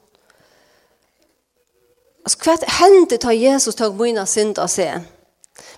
Altså, 2.26 2.40
hva 2.42 2.56
hendte 2.80 3.20
da 3.22 3.34
Jesus 3.36 3.78
tog 3.78 3.94
mye 4.00 4.24
synd 4.26 4.58
av 4.58 4.72
seg? 4.72 5.04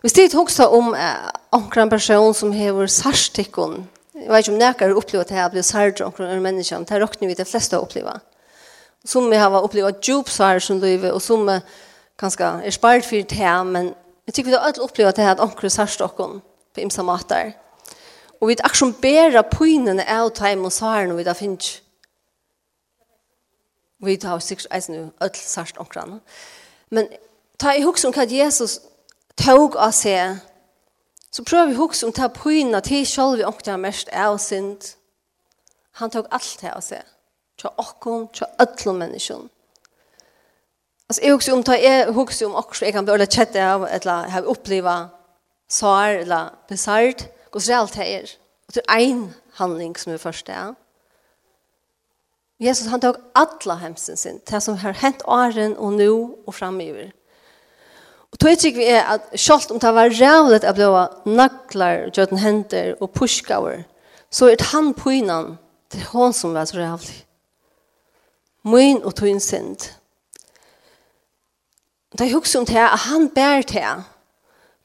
Hvis 0.03 0.17
det 0.17 0.33
husker 0.33 0.73
om 0.75 0.95
eh, 0.97 1.29
en 1.53 1.91
person 1.93 2.35
som 2.35 2.55
har 2.57 2.87
sarstikken, 2.91 3.85
jeg 4.15 4.31
vet 4.31 4.47
ikke 4.47 4.55
om 4.55 4.59
nekker 4.59 4.97
opplever 4.97 5.27
at 5.27 5.35
jeg 5.35 5.53
blir 5.53 5.67
sardt 5.67 6.01
omkring 6.03 6.33
en 6.33 6.43
menneske, 6.43 6.79
det 6.89 6.97
er 6.97 7.05
råkne 7.05 7.29
vi 7.29 7.37
de 7.39 7.47
fleste 7.47 7.79
opplever. 7.79 8.19
Som 9.05 9.29
vi 9.31 9.37
har 9.37 9.53
opplevd 9.55 10.01
djup 10.03 10.31
svar 10.33 10.59
som 10.59 10.81
livet, 10.81 11.13
og 11.13 11.23
som 11.23 11.45
kanskje 12.19 12.51
er 12.65 12.75
spart 12.75 13.07
for 13.07 13.23
det, 13.31 13.55
men 13.67 13.93
Jeg 14.29 14.35
tykker 14.35 14.51
vi 14.51 14.57
har 14.57 14.65
alltid 14.67 14.83
opplevd 14.83 15.09
at 15.09 15.17
det 15.17 15.23
här 15.23 15.33
att 15.33 15.41
omkring 15.41 15.71
dere 15.99 16.41
på 16.75 16.81
imsa 16.81 17.03
mater. 17.03 17.53
Og 18.41 18.49
vi 18.49 18.57
har 18.61 18.69
också 18.69 18.93
bedre 19.03 19.43
pojnen 19.43 20.01
av 20.01 20.31
time 20.31 20.67
og 20.67 20.73
svaren 20.73 21.11
och 21.11 21.19
vi 21.19 21.25
har 21.25 21.35
finns. 21.35 21.83
Vi 24.01 24.19
har 24.23 24.39
sikkert 24.39 24.67
eisen 24.71 24.95
jo 24.95 25.11
öll 25.21 25.35
sørst 25.35 25.77
omkring. 25.77 26.21
Men 26.91 27.09
ta 27.59 27.73
i 27.73 27.83
hukse 27.83 28.09
om 28.09 28.13
hva 28.13 28.27
Jesus 28.31 28.81
tog 29.37 29.77
av 29.77 29.93
seg 29.93 30.37
så 31.33 31.45
prøver 31.45 31.67
vi 31.67 31.75
hukse 31.75 32.07
om 32.07 32.13
ta 32.13 32.29
pojna 32.29 32.81
til 32.81 33.07
selv 33.07 33.37
vi 33.37 33.45
omkring 33.45 33.81
mest 33.81 34.09
av 34.13 34.39
synd. 34.39 34.97
Han 35.93 36.11
tog 36.11 36.27
alt 36.31 36.59
det 36.61 36.71
av 36.71 36.81
seg. 36.81 37.03
Til 37.59 37.71
okkom, 37.77 38.29
til 38.29 38.47
alle 38.59 38.93
menneskene 38.93 39.49
Alltså 41.11 41.25
jag 41.25 41.35
också 41.35 41.53
om 41.53 41.63
ta 41.63 41.77
är 41.77 42.13
hooks 42.13 42.43
om 42.43 42.55
också 42.55 42.85
jag 42.85 42.95
kan 42.95 43.05
börja 43.05 43.27
chatta 43.27 43.75
av 43.75 43.87
eller 43.87 44.29
har 44.29 44.43
uppleva 44.43 45.09
sår 45.69 46.09
eller 46.09 46.49
besart 46.69 47.23
går 47.51 47.61
så 47.61 47.75
allt 47.75 47.95
här. 47.95 48.31
Och 48.67 48.73
det 48.73 48.81
är 48.89 48.99
en 48.99 49.35
handling 49.53 49.97
som 49.97 50.13
är 50.13 50.19
första. 50.19 50.75
Jesus 52.59 52.87
han 52.87 53.01
tog 53.01 53.17
alla 53.33 53.75
hemsen 53.75 54.17
sin, 54.17 54.41
det 54.47 54.61
som 54.61 54.77
har 54.77 54.93
hänt 54.93 55.23
åren 55.25 55.77
och 55.77 55.93
nu 55.93 56.11
och 56.47 56.55
framöver. 56.55 57.13
Och 58.31 58.37
då 58.39 58.57
tycker 58.57 58.79
vi 58.79 58.91
är 58.91 59.15
att 59.15 59.41
självt 59.41 59.71
om 59.71 59.79
det 59.79 59.93
var 59.93 60.11
rävligt 60.11 60.65
att 60.65 60.77
blåa 60.77 61.11
nacklar, 61.25 62.11
göden 62.15 62.39
händer 62.39 63.03
och 63.03 63.15
pushgaver, 63.15 63.85
så 64.31 64.47
är 64.47 64.57
det 64.57 64.65
han 64.65 64.95
på 64.95 65.13
innan, 65.13 65.59
det 65.89 66.05
hon 66.13 66.33
som 66.35 66.53
var 66.53 66.65
så 66.65 66.77
rävlig. 66.77 67.27
Min 68.63 69.03
och 69.03 69.15
tog 69.15 69.29
en 69.29 69.41
synd. 69.41 69.83
Da 72.17 72.25
jeg 72.25 72.35
husker 72.35 72.59
om 72.59 72.67
det 72.67 72.77
at 72.77 72.99
han 72.99 73.29
bær 73.29 73.63
det. 73.63 74.05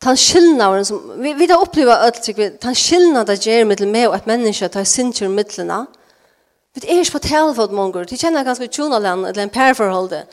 Tan 0.01 0.17
skillnaden 0.17 0.85
som 0.85 1.11
vi 1.17 1.33
vi 1.33 1.47
har 1.49 1.61
upplevt 1.61 1.89
alt, 1.89 2.25
sig 2.25 2.37
vi 2.37 2.49
tan 2.61 2.75
skillnaden 2.75 3.25
där 3.25 3.35
ger 3.35 3.65
mittel 3.65 3.87
med 3.87 4.07
och 4.07 4.15
att 4.15 4.25
människa 4.25 4.69
tar 4.69 4.83
sinter 4.83 5.27
midlene 5.27 5.85
vi 6.73 6.81
er 6.89 6.99
ikke 6.99 7.11
på 7.11 7.19
telefon 7.19 7.75
mange. 7.75 8.05
De 8.09 8.17
kjenner 8.17 8.43
ganske 8.43 8.67
tjuna 8.67 8.99
land 8.99 9.27
eller 9.27 9.43
en 9.43 9.49
pair 9.49 9.73
Hvordan 9.73 9.93
hålde. 9.93 10.25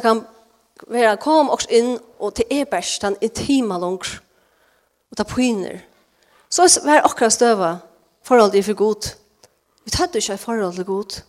Kan 0.00 0.24
være, 0.88 1.16
kom 1.16 1.50
også 1.50 1.68
inn, 1.70 1.98
og 2.18 2.34
til 2.34 2.44
är 2.50 2.64
bäst 2.64 3.02
han 3.02 3.16
intima 3.20 3.78
langt. 3.78 4.22
Og 5.10 5.16
ta 5.16 5.22
poänger. 5.24 5.78
Så 6.50 6.80
var 6.84 7.00
akkurat 7.04 7.32
støve, 7.32 7.78
förhållande 8.22 8.58
er 8.58 8.62
for 8.62 8.72
gott. 8.72 9.16
Vi 9.84 9.90
tar 9.90 10.06
det 10.06 10.28
ju 10.28 10.36
förhållande 10.36 10.84
gott. 10.84 11.22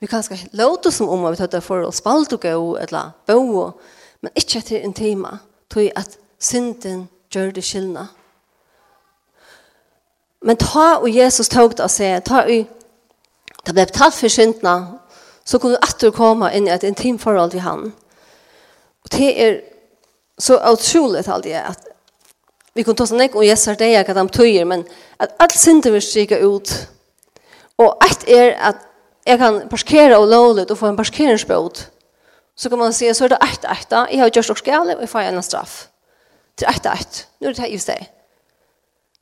Vi 0.00 0.06
kan 0.06 0.22
ska 0.22 0.36
låte 0.52 0.92
som 0.92 1.08
om 1.08 1.30
vi 1.30 1.36
tar 1.36 1.46
det 1.46 1.60
förhållande 1.60 1.96
spalt 1.96 2.32
og 2.32 2.40
gå 2.40 2.76
eller 2.76 3.10
bo 3.26 3.58
og 3.58 3.80
men 4.22 4.32
ikke 4.34 4.58
etter 4.58 4.84
en 4.84 4.94
tema, 4.94 5.38
tog 5.70 5.90
at 5.96 6.18
synden 6.40 7.08
gjør 7.32 7.50
det 7.56 7.64
skyldene. 7.64 8.06
Men 10.46 10.56
ta 10.56 10.96
og 11.00 11.10
Jesus 11.10 11.48
tog 11.48 11.74
det 11.74 11.84
av 11.84 11.90
se, 11.90 12.08
ta 12.20 12.44
og 12.44 12.72
det 13.66 13.74
ble 13.74 13.86
betalt 13.86 14.14
for 14.14 14.30
syndene, 14.30 14.98
så 15.46 15.58
kunne 15.58 15.74
du 15.74 15.86
atter 15.86 16.14
komme 16.14 16.50
inn 16.54 16.68
i 16.68 16.74
et 16.74 16.86
intimt 16.86 17.22
forhold 17.22 17.50
til 17.50 17.64
han. 17.64 17.88
Og 19.04 19.12
det 19.14 19.30
er 19.42 19.56
så 20.38 20.58
utrolig 20.70 21.24
alt 21.28 21.44
det, 21.44 21.54
at 21.54 21.86
vi 22.74 22.84
kunne 22.84 22.98
ta 22.98 23.06
sånn 23.08 23.22
ikke 23.24 23.40
om 23.40 23.46
Jesus 23.46 23.70
er 23.72 23.78
det 23.80 23.92
jeg 23.92 24.06
kan 24.06 24.28
tøyer, 24.28 24.66
men 24.68 24.84
at 25.22 25.32
alt 25.40 25.54
synder 25.56 25.94
vil 25.94 26.02
stryke 26.04 26.38
ut. 26.44 26.72
Og 27.80 28.04
ett 28.04 28.26
er 28.28 28.52
at 28.70 28.82
jeg 29.26 29.40
kan 29.40 29.62
parkere 29.70 30.18
og 30.18 30.28
lovlig, 30.28 30.66
og 30.70 30.78
få 30.78 30.90
en 30.90 30.98
parkeringsbåt 30.98 31.86
så 32.56 32.68
kan 32.70 32.78
man 32.78 32.92
se 32.92 33.14
så 33.14 33.24
är 33.24 33.28
det 33.28 33.36
ett 33.36 33.64
ett. 33.64 33.88
då. 33.88 34.06
Jag 34.10 34.18
har 34.18 34.30
gjort 34.34 34.48
något 34.48 34.64
fel 34.64 34.96
och 34.96 35.02
jag 35.02 35.10
får 35.10 35.20
en 35.20 35.42
straff. 35.42 35.88
Det 36.54 36.64
är 36.64 36.70
ett 36.70 36.86
ett. 36.86 37.26
Nu 37.38 37.48
är 37.48 37.54
det 37.54 37.66
ju 37.66 37.78
det. 37.78 38.06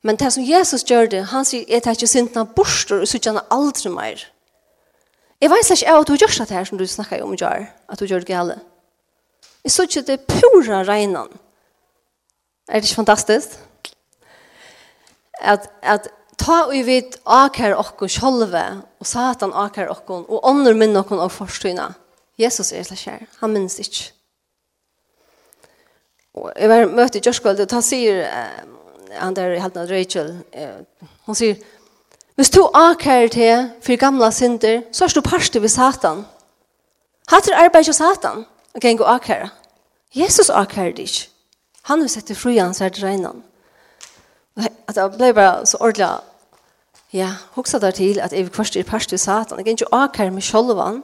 Men 0.01 0.15
det 0.15 0.31
som 0.31 0.43
Jesus 0.43 0.89
gör 0.89 1.07
det, 1.07 1.21
han 1.21 1.45
säger 1.45 1.73
jag 1.73 1.83
tar 1.83 1.91
inte 1.91 2.07
synderna 2.07 2.45
bort 2.45 2.91
och 2.91 3.09
så 3.09 3.17
tjänar 3.19 3.43
aldrig 3.47 3.93
mer. 3.93 4.27
Jag 5.39 5.49
vet 5.49 5.69
inte 5.69 5.97
att 5.97 6.07
du 6.07 6.13
gör 6.15 6.45
det 6.45 6.53
här 6.53 6.65
som 6.65 6.77
du 6.77 6.87
snackar 6.87 7.21
om 7.21 7.35
gör, 7.35 7.71
att 7.85 7.99
du 7.99 8.05
gör 8.05 8.19
det 8.19 8.27
gale. 8.27 8.59
Jag 9.61 9.71
såg 9.71 9.97
att 9.97 10.05
det 10.05 10.27
pura 10.27 10.83
regnan. 10.83 11.37
Är 12.67 12.73
det 12.73 12.77
inte 12.77 12.95
fantastiskt? 12.95 13.59
Att, 15.41 15.69
att 15.81 16.07
ta 16.37 16.65
og 16.65 16.85
vid 16.85 17.15
akar 17.23 17.75
okkur 17.75 18.07
sjolve, 18.07 18.63
og 18.99 19.07
satan 19.07 19.53
akar 19.53 19.89
okkur, 19.91 20.25
og 20.29 20.47
ånder 20.47 20.75
minn 20.77 20.97
okkur 20.97 21.21
av 21.23 21.31
forstøyna. 21.33 21.93
Jesus 22.37 22.71
er 22.71 22.83
slik 22.83 23.05
her. 23.05 23.25
Han 23.39 23.53
minnes 23.53 23.79
ikke. 23.79 24.11
Og 26.35 26.51
jeg 26.59 26.69
var 26.69 26.85
møte 26.91 27.17
i 27.17 27.23
Gjørskvold, 27.23 27.61
og 27.63 27.71
da 27.71 27.81
sier, 27.81 28.25
eh, 28.27 29.19
han 29.21 29.35
der 29.35 29.55
i 29.55 29.59
halten 29.59 29.81
av 29.81 29.91
Rachel, 29.91 30.43
eh, 30.51 30.83
hun 31.25 31.35
sier, 31.35 31.55
hvis 32.35 32.49
du 32.49 32.65
akkurat 32.73 33.31
til 33.31 33.69
for 33.81 33.95
gamle 33.95 34.31
synder, 34.31 34.81
så 34.91 35.05
er 35.05 35.13
du 35.15 35.21
parste 35.21 35.61
ved 35.61 35.69
Satan. 35.69 36.25
Hatt 37.27 37.45
Hatter 37.45 37.55
arbeid 37.55 37.83
til 37.83 37.93
Satan, 37.93 38.45
og 38.73 38.81
kan 38.81 38.97
gå 38.97 39.03
akkurat. 39.03 39.49
Jesus 40.15 40.49
akkurat 40.49 40.99
ikke. 40.99 41.29
Han 41.81 42.01
har 42.01 42.07
sett 42.07 42.27
det 42.27 42.37
fri 42.37 42.57
hans 42.57 42.79
her 42.79 42.89
til 42.89 43.03
regnen. 43.05 43.43
At 44.87 44.97
jeg 44.97 45.11
ble 45.17 45.33
bare 45.33 45.65
så 45.65 45.77
ordentlig, 45.79 46.19
ja, 47.13 47.29
hoksa 47.51 47.79
der 47.79 47.91
til 47.91 48.19
at 48.19 48.33
jeg 48.33 48.43
vil 48.43 48.51
kvart 48.51 48.75
i 48.75 48.83
parste 48.83 49.11
ved 49.11 49.17
Satan. 49.17 49.57
Jeg 49.57 49.65
kan 49.65 49.71
ikke 49.71 49.93
akkurat 49.93 50.33
med 50.33 50.41
Kjolvann. 50.41 51.03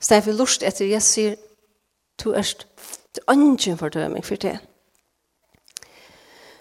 Så 0.00 0.14
jeg 0.14 0.26
vil 0.26 0.34
lust 0.34 0.62
etter 0.62 0.86
jeg 0.86 1.02
sier, 1.02 1.36
du 2.22 2.32
erst 2.34 2.66
ønsken 3.30 3.78
fordøming 3.78 4.24
for 4.24 4.36
det. 4.36 4.58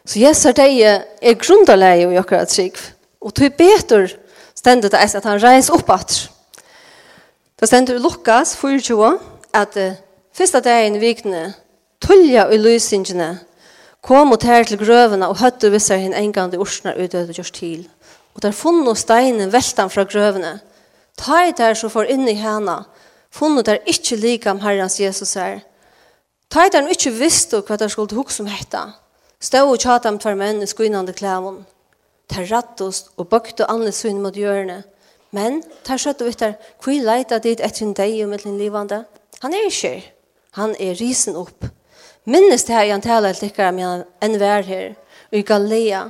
Så 0.07 0.19
jeg 0.19 0.35
sier 0.35 0.55
deg 0.55 0.79
er 0.81 1.37
grunnleie 1.41 2.07
i 2.07 2.15
jokker 2.15 2.39
at 2.39 2.53
trygg. 2.53 2.77
Og 3.21 3.33
du 3.37 3.49
beter 3.49 4.07
stendet 4.55 4.93
deg 4.93 5.15
at 5.19 5.25
han 5.27 5.41
reis 5.43 5.69
opp 5.73 5.89
at. 5.91 6.15
Det 7.59 7.67
stendet 7.67 7.97
i 7.97 8.01
Lukas 8.01 8.55
24 8.55 9.19
at 9.53 9.77
uh, 9.77 9.97
første 10.33 10.61
dagen 10.61 10.95
i 10.95 11.01
vikene 11.01 11.53
tullja 12.01 12.45
og 12.47 12.59
lysingene 12.61 13.31
kom 14.05 14.31
og 14.31 14.39
tær 14.39 14.67
til 14.67 14.79
grøvene 14.79 15.27
og 15.27 15.39
høtte 15.41 15.71
visser 15.73 15.99
henne 15.99 16.19
en 16.21 16.33
gang 16.33 16.51
de 16.51 16.59
orsene 16.61 16.93
utdøde 16.95 17.33
gjørs 17.33 17.51
til. 17.51 17.87
Og 18.35 18.43
der 18.45 18.53
funnet 18.53 18.97
steinen 19.01 19.51
veltan 19.51 19.89
fra 19.89 20.05
grøvene. 20.05 20.59
Ta 21.17 21.47
i 21.47 21.55
der 21.57 21.73
så 21.73 21.89
får 21.89 22.13
inn 22.13 22.27
i 22.29 22.37
henne 22.37 22.83
funnet 23.37 23.65
der 23.65 23.83
ikke 23.85 24.15
like 24.15 24.51
om 24.51 24.59
Herrens 24.59 24.99
Jesus 24.99 25.33
her. 25.33 25.59
Ta 26.49 26.67
der 26.71 26.87
ikke 26.87 27.11
visste 27.11 27.61
hva 27.61 27.75
der 27.77 27.87
skulle 27.87 28.15
hukse 28.15 28.43
om 28.43 28.49
hetta. 28.49 28.83
Stå 29.39 29.67
og 29.69 29.79
tjata 29.79 30.09
om 30.09 30.19
tver 30.19 30.35
menn 30.35 30.63
i 30.63 30.67
skuinande 30.69 31.13
klævun. 31.13 31.65
Der 32.31 32.47
rattost 32.51 33.11
og 33.17 33.27
bøkte 33.29 33.69
andre 33.69 33.91
svinn 33.91 34.21
mot 34.21 34.35
hjørne. 34.35 34.83
Men 35.31 35.61
der 35.87 35.97
skjøtte 35.97 36.25
vi 36.25 36.31
der, 36.39 36.53
hvor 36.83 37.03
leita 37.03 37.37
dit 37.37 37.59
etter 37.59 37.85
en 37.85 37.93
deg 37.93 38.23
og 38.23 38.31
mittlen 38.31 38.57
livande? 38.57 39.03
Han 39.41 39.53
er 39.53 39.67
ikke. 39.67 40.13
Han 40.57 40.75
er 40.79 40.95
risen 41.01 41.35
opp. 41.35 41.65
Minnes 42.25 42.63
det 42.63 42.75
her 42.75 42.87
i 42.87 42.95
antallet 42.95 43.37
til 43.37 43.73
med 43.73 44.03
en 44.21 44.39
vær 44.39 44.61
her, 44.61 44.95
og 45.31 45.37
i 45.37 45.41
Galilea. 45.41 46.09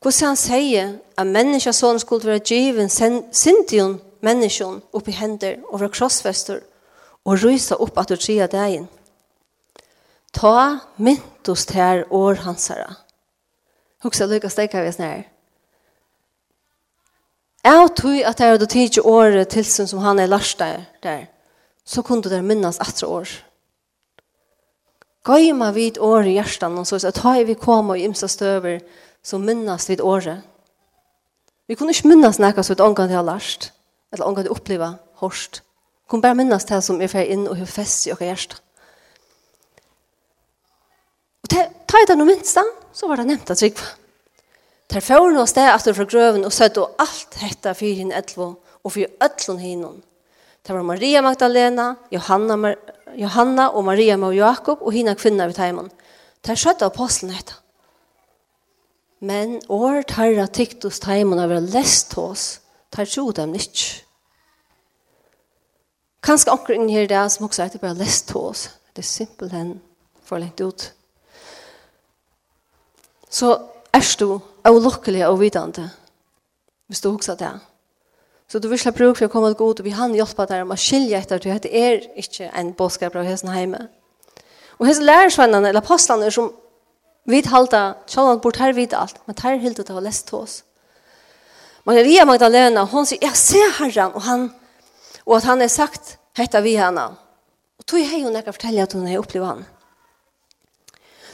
Hvordan 0.00 0.28
han 0.28 0.36
sier 0.36 0.92
at 1.16 1.26
menneskene 1.26 1.74
sånn 1.74 1.98
skulle 1.98 2.28
være 2.28 2.44
givet 2.46 2.92
sindion 3.32 3.98
opp 4.92 5.08
i 5.08 5.12
hender 5.12 5.58
og 5.72 5.80
være 5.80 5.90
krossfester 5.96 6.60
og 7.28 7.42
rysa 7.44 7.76
opp 7.76 7.98
at 8.00 8.08
du 8.08 8.16
tria 8.16 8.46
degen. 8.48 8.86
Ta 10.32 10.80
myntos 10.96 11.66
ter 11.68 12.06
år 12.12 12.40
hansara. 12.44 12.94
Hugsa 14.04 14.28
lykka 14.28 14.48
steika 14.52 14.84
vi 14.84 14.92
snær. 14.94 15.26
Jeg 17.68 17.90
tog 17.98 18.22
at 18.24 18.40
jeg 18.40 18.54
hadde 18.54 18.66
tidlig 18.70 19.04
året 19.04 19.48
til 19.52 19.64
som 19.66 20.00
han 20.00 20.18
er 20.18 20.30
lars 20.30 20.54
der, 20.54 21.26
så 21.84 22.02
kunne 22.02 22.22
det 22.22 22.44
minnes 22.44 22.80
atre 22.80 23.06
år. 23.06 23.28
Gøyma 25.24 25.72
vid 25.76 25.98
året 25.98 26.30
i 26.30 26.38
hjertan, 26.38 26.78
og 26.78 26.86
så 26.86 27.00
at 27.04 27.18
hei 27.20 27.44
vi 27.44 27.58
koma 27.58 27.98
i 27.98 28.06
imsa 28.06 28.28
støver, 28.28 28.78
så 29.22 29.38
minnes 29.38 29.88
vid 29.88 30.00
året. 30.00 30.40
Vi 31.68 31.74
kunne 31.74 31.92
ikke 31.92 32.08
minnes 32.08 32.38
nekka 32.38 32.62
så 32.62 32.72
et 32.72 32.80
ångan 32.80 33.10
til 33.10 33.18
jeg 33.18 33.24
lars, 33.24 33.72
eller 34.12 34.24
ångan 34.24 34.46
til 34.46 34.54
oppleva 34.54 34.94
hårst. 35.20 35.62
Kom 36.08 36.22
bare 36.24 36.38
minnes 36.38 36.64
det 36.64 36.80
som 36.84 37.00
er 37.04 37.10
ferdig 37.12 37.36
inn 37.36 37.46
og 37.50 37.58
har 37.60 37.68
fest 37.68 38.06
i 38.08 38.14
åker 38.14 38.30
hjerte. 38.30 38.58
Og 41.44 41.52
ta 41.52 42.00
i 42.00 42.08
det 42.08 42.16
noe 42.16 42.28
minst 42.28 42.56
da, 42.56 42.64
så 42.96 43.08
var 43.08 43.20
det 43.20 43.28
nevnt 43.28 43.52
at 43.52 43.60
Trygve. 43.60 43.94
Ter 44.88 45.04
får 45.04 45.34
nå 45.34 45.44
sted 45.44 45.68
etter 45.68 45.92
fra 45.92 46.06
grøven 46.08 46.46
og 46.48 46.52
søtte 46.54 46.80
og 46.80 47.00
alt 47.02 47.36
hette 47.42 47.74
for 47.76 48.00
henne 48.00 48.16
etlo 48.16 48.54
og 48.56 48.92
for 48.94 49.04
øtlån 49.04 49.60
henne. 49.60 49.90
Det 50.64 50.72
var 50.72 50.84
Maria 50.84 51.20
Magdalena, 51.24 51.94
Johanna, 52.12 52.74
Johanna 53.16 53.68
og 53.68 53.84
Maria 53.84 54.16
med 54.16 54.36
Jakob 54.36 54.80
og 54.80 54.92
henne 54.96 55.14
kvinner 55.16 55.48
ved 55.48 55.60
teimen. 55.60 55.90
Det 56.40 56.54
er 56.54 56.60
skjøtt 56.60 56.84
apostelen 56.86 57.34
hette. 57.36 57.60
Men 59.20 59.58
året 59.68 60.12
tykt 60.54 60.84
hos 60.84 61.00
teimen 61.00 61.40
av 61.42 61.52
å 61.52 61.60
lest 61.60 62.14
hos, 62.16 62.60
tar 62.90 63.04
tro 63.04 63.30
dem 63.32 63.54
ikke. 63.58 64.07
Kanskje 66.22 66.52
akkurat 66.52 66.80
inn 66.80 66.90
her 66.90 67.06
det 67.06 67.24
som 67.32 67.46
også 67.46 67.62
heter 67.68 67.82
bare 67.82 67.98
lest 67.98 68.28
til 68.28 68.36
oss. 68.50 68.68
Det 68.94 69.04
er 69.04 69.08
simpelthen 69.08 69.80
for 70.24 70.38
lengt 70.38 70.60
ut. 70.60 70.92
Så 73.30 73.54
er 73.92 74.04
du 74.18 74.40
av 74.64 74.78
lukkelig 74.82 75.26
og 75.28 75.40
vidende 75.40 75.90
hvis 76.88 77.02
du 77.04 77.10
husker 77.12 77.36
det. 77.36 77.52
Så 78.48 78.58
du 78.58 78.68
vil 78.68 78.80
ha 78.80 78.90
bruk 78.96 79.18
for 79.18 79.26
å 79.26 79.32
komme 79.32 79.50
til 79.52 79.58
god, 79.60 79.80
og 79.80 79.84
vi 79.84 79.92
han 79.92 80.14
hjelper 80.16 80.48
deg 80.48 80.62
om 80.64 80.72
å 80.72 80.78
skilje 80.80 81.18
etter 81.18 81.42
at 81.52 81.66
det 81.66 81.72
er 81.76 81.98
ikke 82.16 82.48
en 82.56 82.70
båtskap 82.72 83.16
av 83.20 83.28
hesten 83.28 83.52
hjemme. 83.52 83.82
Og 84.78 84.88
hesten 84.88 85.04
lærersvennene, 85.04 85.68
eller 85.68 85.84
apostlene, 85.84 86.30
som 86.32 86.48
vid 87.28 87.50
halda, 87.52 87.98
tjallan 88.08 88.40
bort 88.40 88.56
her 88.56 88.72
vidt 88.72 88.96
alt, 88.96 89.20
men 89.28 89.36
her 89.42 89.60
hilde 89.60 89.84
det 89.84 89.92
var 89.92 90.06
lest 90.06 90.30
til 90.30 90.40
oss. 90.40 90.62
Maria 91.84 92.24
Magdalena, 92.24 92.86
hon 92.88 93.04
sier, 93.08 93.20
jeg 93.20 93.36
ser 93.36 93.76
herren, 93.82 94.16
og 94.16 94.24
han 94.24 94.48
Og 95.28 95.36
at 95.36 95.48
han 95.48 95.60
har 95.60 95.68
sagt 95.68 96.16
hetta 96.38 96.62
vi 96.64 96.78
henne. 96.80 97.10
Og 97.78 97.86
tog 97.86 98.00
hei 98.00 98.22
hun 98.24 98.36
ikke 98.36 98.54
fortelle 98.56 98.86
at 98.86 98.94
hun 98.96 99.06
har 99.06 99.20
opplevd 99.20 99.46
han. 99.46 99.66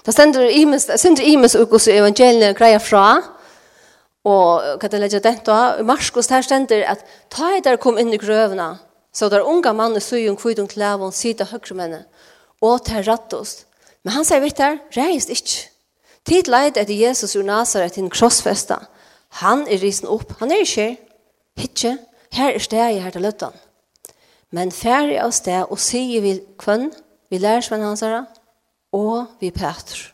Det 0.04 0.12
stender 0.12 0.50
imes, 0.52 0.88
stender 1.00 1.24
imes 1.24 1.54
og 1.56 1.70
hos 1.72 1.86
evangeliet 1.88 2.56
greier 2.58 2.82
fra, 2.82 3.22
og 4.24 4.80
hva 4.80 4.88
det 4.88 5.00
legger 5.00 5.22
dent 5.24 5.48
av, 5.52 5.80
i 5.80 5.86
Marskos 5.86 6.28
her 6.32 6.44
stender 6.44 6.84
at 6.88 7.04
ta 7.32 7.54
i 7.56 7.62
der 7.64 7.80
kom 7.80 7.96
inn 8.00 8.12
i 8.12 8.20
grøvene, 8.20 8.74
så 9.12 9.30
der 9.32 9.46
unga 9.48 9.72
mannen 9.72 10.04
så 10.04 10.20
jo 10.20 10.32
en 10.32 10.40
kvidung 10.40 10.68
klæv 10.68 11.06
og 11.06 11.14
sida 11.16 11.46
høyre 11.48 11.76
menne, 11.78 12.02
og 12.60 12.84
til 12.84 13.04
rattost. 13.06 13.64
Men 14.04 14.18
han 14.18 14.28
sier 14.28 14.44
vitt 14.44 14.60
der, 14.60 14.80
reist 14.96 15.32
ikke. 15.32 15.70
Tid 16.24 16.48
leid 16.52 16.80
etter 16.80 16.96
Jesus 16.96 17.36
ur 17.36 17.44
Nazaret 17.44 17.96
til 17.96 18.04
en 18.04 18.12
krossfesta. 18.12 18.80
Han 19.40 19.64
er 19.68 19.80
risen 19.80 20.08
opp, 20.08 20.36
han 20.40 20.52
er 20.52 20.64
ikke, 20.64 20.94
hitje, 21.60 21.96
her 22.32 22.52
er 22.52 22.64
stedet 22.64 23.04
her 23.04 23.12
til 23.12 23.24
løttene. 23.24 23.63
Men 24.54 24.70
færre 24.70 25.18
av 25.24 25.32
sted 25.34 25.66
og 25.66 25.80
sier 25.82 26.22
vi 26.22 26.36
kvann, 26.60 26.92
vi 27.30 27.40
lærer 27.42 27.64
Sven 27.64 27.82
Hansara, 27.82 28.24
og 28.94 29.40
vi 29.40 29.50
Peter, 29.50 30.12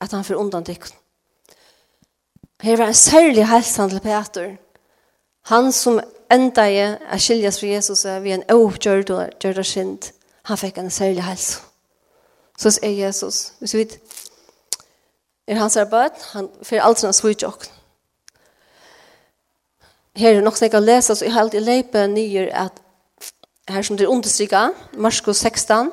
at 0.00 0.12
han 0.14 0.24
får 0.24 0.38
undan 0.38 0.66
dykken. 0.66 0.94
Her 2.62 2.76
var 2.78 2.92
en 2.92 2.94
særlig 2.94 3.48
helsan 3.50 3.90
til 3.90 4.00
Peter. 4.00 4.52
Han 5.50 5.72
som 5.72 5.98
enda 6.30 6.68
i 6.70 6.76
er 6.78 7.18
skiljes 7.18 7.58
fra 7.58 7.72
Jesus 7.72 8.04
ved 8.04 8.30
en 8.36 8.44
avgjørd 8.54 9.10
og 9.10 9.32
gjørd 9.42 9.58
og 9.58 9.66
skint, 9.66 10.12
han 10.46 10.60
fikk 10.60 10.78
en 10.78 10.90
særlig 10.90 11.24
helsan. 11.26 11.66
Så 12.58 12.78
er 12.82 12.94
Jesus, 12.94 13.52
hvis 13.58 13.74
vi 13.74 13.88
er 15.46 15.58
hans 15.58 15.76
arbeid, 15.76 16.22
han 16.32 16.50
får 16.62 16.84
alt 16.84 17.02
sånne 17.02 17.48
og 17.48 17.66
Her 20.16 20.36
er 20.36 20.44
nok 20.44 20.56
sikkert 20.56 20.82
å 20.82 20.86
lese, 20.86 21.16
så 21.16 21.24
jeg 21.24 21.32
har 21.32 21.40
alltid 21.40 21.60
leipet 21.60 22.10
nye 22.10 22.46
at 22.52 22.78
her 23.68 23.82
som 23.82 23.96
det 23.96 24.06
understryker, 24.06 24.72
Marskos 24.98 25.36
16, 25.36 25.92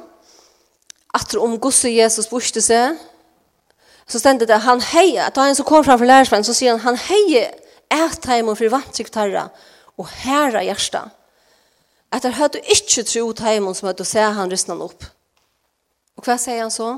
at 1.14 1.36
om 1.36 1.60
gosse 1.62 1.90
Jesus 1.90 2.30
borste 2.30 2.62
seg, 2.62 2.98
så 4.10 4.20
stendte 4.20 4.48
det, 4.50 4.62
han 4.66 4.82
heie, 4.82 5.22
at 5.22 5.38
han 5.38 5.56
så 5.56 5.64
kom 5.64 5.84
framfor 5.86 6.10
lærersvenn, 6.10 6.44
så 6.44 6.54
sier 6.58 6.74
han, 6.74 6.82
han 6.82 6.98
heie 7.10 7.46
et 7.94 8.26
heim 8.30 8.50
og 8.50 8.58
frivantsikt 8.58 9.18
herra, 9.18 9.50
og 9.98 10.10
herra 10.24 10.64
hjersta. 10.66 11.10
At 12.14 12.26
han 12.26 12.34
hadde 12.40 12.64
ikke 12.74 13.06
tro 13.06 13.30
heim 13.46 13.70
som 13.78 13.90
hadde 13.90 14.06
å 14.06 14.10
se 14.10 14.24
han 14.24 14.50
ristna 14.50 14.78
opp. 14.82 15.06
Og 16.18 16.26
hva 16.26 16.40
sier 16.42 16.64
han 16.64 16.74
så? 16.74 16.96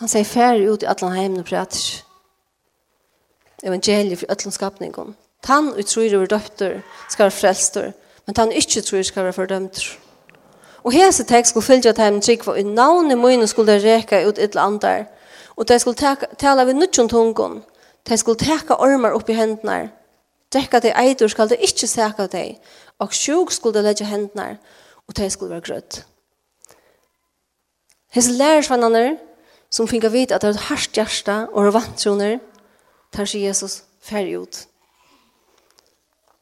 Han 0.00 0.08
sier 0.08 0.24
ferdig 0.24 0.68
ut 0.70 0.84
i 0.84 0.88
alle 0.88 1.12
heimen 1.12 1.42
og 1.42 1.48
prater. 1.48 2.04
Evangeliet 3.66 4.20
for 4.20 4.32
alle 4.32 4.52
skapningen. 4.54 5.16
Tann 5.42 5.72
og 5.74 5.96
over 5.98 6.26
døpter 6.26 6.80
skal 7.08 7.28
være 7.28 7.36
frelster, 7.36 7.92
men 8.28 8.36
han 8.36 8.52
ikke 8.52 8.80
tror 8.80 9.02
skal 9.02 9.24
være 9.24 9.32
fordømt. 9.32 9.98
Og 10.84 10.92
hese 10.92 11.24
tekst 11.24 11.50
skulle 11.50 11.64
fylle 11.64 11.82
til 11.82 11.96
dem 11.96 12.20
trygg, 12.20 12.44
for 12.44 12.54
i 12.54 12.62
navnet 12.62 13.18
mine 13.18 13.46
skulle 13.46 13.78
reka 13.80 14.20
ut 14.28 14.38
et 14.38 14.50
eller 14.50 14.62
annet, 14.62 15.06
og 15.56 15.68
de 15.68 15.78
skulle 15.78 16.16
tale 16.38 16.66
ved 16.66 16.74
nødgjent 16.74 17.10
tungen, 17.10 17.62
de 18.08 18.16
skulle 18.16 18.38
teka 18.38 18.74
ormer 18.74 19.16
opp 19.16 19.28
i 19.28 19.32
hendene, 19.32 19.90
drekka 20.52 20.78
de 20.78 20.92
eitur 20.92 21.28
skal 21.28 21.48
de 21.48 21.56
ikke 21.56 21.86
seka 21.86 22.26
de, 22.26 22.44
og 22.98 23.16
sjuk 23.16 23.52
skulle 23.52 23.78
de 23.78 23.86
legge 23.88 24.04
hendene, 24.04 24.58
og 25.08 25.16
de 25.16 25.30
skulle 25.30 25.50
være 25.50 25.60
grøtt. 25.64 26.04
Hese 28.12 28.32
lærersvannene, 28.32 29.16
som 29.70 29.88
finner 29.88 30.08
vidt 30.08 30.32
at 30.32 30.42
det 30.42 30.48
er 30.48 30.52
et 30.52 30.68
hardt 30.68 30.92
hjerte 30.92 31.46
og 31.52 31.72
vantroner, 31.72 32.38
tar 33.12 33.24
seg 33.24 33.48
Jesus 33.48 33.82
ferdig 34.04 34.38
ut. 34.38 34.66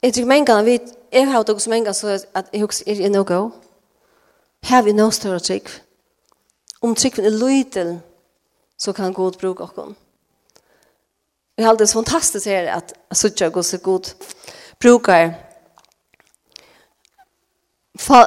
Jeg 0.03 0.13
tror 0.13 0.25
mange 0.25 0.45
ganger, 0.45 0.79
jeg 1.11 1.25
har 1.27 1.33
hatt 1.33 1.61
så 1.61 1.69
mange 1.69 1.85
ganger, 1.85 2.25
at 2.33 2.45
jeg 2.53 2.61
husker, 2.61 2.91
er 2.91 3.01
jeg 3.01 3.09
nå 3.09 3.23
gå? 3.23 3.51
Her 4.63 4.81
vi 4.81 4.91
nå 4.91 5.09
større 5.11 5.39
trygg. 5.39 5.69
Om 6.81 6.95
tryggen 6.95 7.25
er 7.25 7.33
lydel, 7.33 7.99
så 8.77 8.93
kan 8.93 9.13
god 9.13 9.39
bruke 9.41 9.63
oss. 9.63 9.95
Jeg 11.57 11.65
har 11.65 11.75
det 11.75 11.89
så 11.89 11.97
fantastisk 11.97 12.45
her, 12.45 12.69
at 12.75 12.93
jeg 13.09 13.17
synes 13.17 13.41
ikke 13.41 13.63
så 13.63 13.77
god 13.77 14.13
bruker 14.81 15.33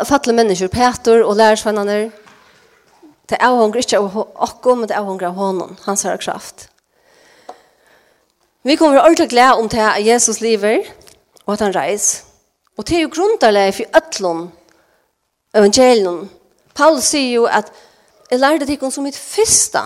Fattelige 0.04 0.37
mennesker, 0.37 0.68
Peter 0.68 1.24
og 1.24 1.37
lærersvennerne, 1.37 2.12
det 3.30 3.38
er 3.38 3.46
avhånger 3.46 3.78
ikke 3.78 3.98
av 3.98 4.16
oss, 4.35 4.54
men 4.66 4.88
det 4.88 4.90
er 4.90 4.98
avhånger 4.98 5.28
av 5.28 5.35
honom, 5.35 5.76
hans 5.85 6.02
herre 6.02 6.18
kraft. 6.18 6.68
Vi 8.62 8.76
kommer 8.76 8.98
ordentlig 9.00 9.28
glede 9.28 9.54
om 9.54 9.68
det 9.68 9.78
at 9.78 10.06
Jesus 10.06 10.40
lever, 10.40 10.83
og 11.50 11.56
at 11.56 11.64
han 11.66 11.74
reis. 11.74 12.24
Og 12.78 12.86
det 12.88 12.96
er 12.96 13.02
jo 13.02 13.10
grunnleie 13.12 13.72
for 13.74 13.98
ødlån 13.98 14.52
evangelien. 15.54 16.30
Paulus 16.74 17.10
sier 17.10 17.34
jo 17.34 17.44
at 17.50 17.72
jeg 18.30 18.38
lærte 18.38 18.66
det 18.66 18.78
ikke 18.78 18.90
som 18.94 19.04
mitt 19.04 19.18
første 19.18 19.82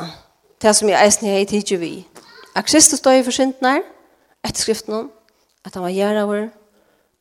til 0.61 0.75
som 0.75 0.89
jeg 0.89 1.07
eisen 1.07 1.29
jeg 1.29 1.53
i 1.53 1.77
vi. 1.77 2.07
At 2.55 2.69
Kristus 2.69 3.01
døy 3.01 3.25
for 3.25 3.33
synden 3.33 3.83
etter 4.45 4.61
skriften 4.61 5.09
at 5.65 5.75
han 5.75 5.83
var 5.83 5.89
gjeraver, 5.89 6.49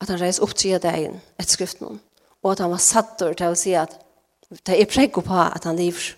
at 0.00 0.08
han 0.08 0.20
reis 0.20 0.38
opp 0.38 0.54
til 0.54 0.78
dagen, 0.78 1.22
etter 1.40 1.52
skriften 1.52 2.00
og 2.44 2.52
at 2.52 2.60
han 2.60 2.74
var 2.74 2.82
sattor 2.84 3.32
til 3.32 3.54
å 3.54 3.56
si 3.56 3.72
at 3.72 3.96
det 4.68 4.76
er 4.76 4.90
pregg 4.90 5.16
på 5.16 5.38
at 5.40 5.64
han 5.64 5.80
lever. 5.80 6.12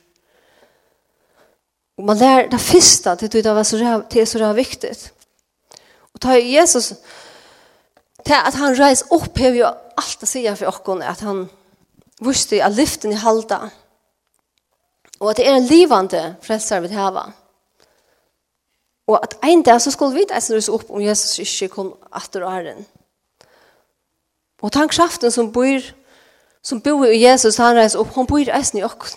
Og 1.96 2.08
man 2.10 2.18
lærer 2.18 2.50
det 2.50 2.60
første 2.60 3.14
til 3.16 3.44
det 3.44 3.54
var 3.54 3.62
så, 3.62 3.78
det 4.10 4.20
er 4.20 4.26
så 4.26 4.38
det 4.42 4.48
er 4.48 4.58
viktig. 4.58 4.90
Og 6.14 6.20
ta 6.20 6.34
Jesus, 6.34 6.92
det 8.26 8.36
at 8.36 8.58
han 8.58 8.76
reis 8.78 9.04
opp 9.14 9.38
har 9.38 9.54
vi 9.54 9.62
jo 9.62 9.70
alt 9.70 10.22
å 10.22 10.28
si 10.28 10.44
for 10.58 10.68
oss 10.70 11.02
at 11.06 11.24
han 11.26 11.46
visste 12.20 12.62
at 12.64 12.76
lyften 12.76 13.12
i 13.12 13.20
halda, 13.20 13.70
og 15.20 15.30
at 15.30 15.36
det 15.38 15.46
er 15.46 15.56
en 15.56 15.68
livande 15.68 16.22
frelser 16.44 16.80
vi 16.84 16.92
hava. 16.94 17.30
Og 19.06 19.20
at 19.22 19.36
en 19.46 19.62
dag 19.62 19.80
så 19.80 19.92
skulle 19.94 20.16
vi 20.16 20.26
eisen 20.34 20.56
rys 20.56 20.68
opp 20.68 20.90
om 20.90 21.00
Jesus 21.00 21.38
ikke 21.38 21.74
kom 21.74 21.92
atter 22.12 22.42
og 22.42 22.52
æren. 22.52 22.86
Og 24.62 24.72
tankkraften 24.72 25.30
som 25.30 25.52
bor, 25.52 25.84
som 26.62 26.80
bor 26.82 27.04
i 27.06 27.22
Jesus, 27.22 27.60
han 27.62 27.76
reis 27.76 27.94
opp, 27.94 28.10
han 28.16 28.26
bor 28.26 28.42
eisen 28.42 28.80
i 28.80 28.84
oss 28.84 29.16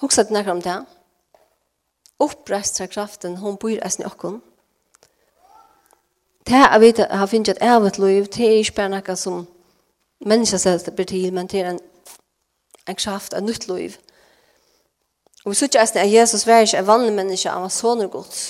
Hoksa 0.00 0.24
det 0.26 0.34
nekker 0.34 0.52
om 0.52 0.60
det. 0.60 0.80
Oppreist 2.20 2.82
kraften, 2.90 3.36
hon 3.36 3.56
bor 3.56 3.78
eisen 3.78 4.02
i 4.02 4.08
oss 4.10 4.40
Det 6.46 6.52
jeg 6.52 6.80
vet 6.80 6.98
har 7.10 7.26
finnet 7.26 7.48
et 7.48 7.62
evet 7.62 7.98
liv, 7.98 8.26
det 8.26 8.46
er 8.46 8.58
ikke 8.60 8.76
bare 8.76 8.88
noe 8.92 9.16
som 9.16 9.46
mennesker 10.20 10.58
selv 10.58 10.90
blir 10.96 11.06
til, 11.08 11.32
men 11.32 11.46
det 11.46 11.60
er 11.60 11.70
en, 11.70 11.80
en 12.88 12.96
kraft, 12.96 13.32
en 13.32 13.44
nytt 13.44 13.68
liv. 13.68 13.96
Og 15.44 15.50
vi 15.52 15.56
sier 15.56 15.68
ikke 15.68 16.00
at 16.00 16.12
Jesus 16.12 16.46
var 16.46 16.64
ikke 16.64 16.78
en 16.78 16.86
vanlig 16.86 17.12
menneske, 17.12 17.48
han 17.48 17.64
var 17.64 17.72
sånne 17.72 18.08
gods. 18.08 18.44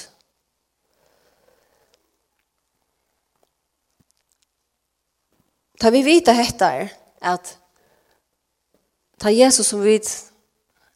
Ta 5.80 5.90
vi 5.90 6.04
vita 6.06 6.32
hetta 6.32 6.70
er 6.80 6.92
at 7.20 7.56
ta 9.20 9.30
Jesus 9.30 9.66
som 9.66 9.82
vi 9.82 9.98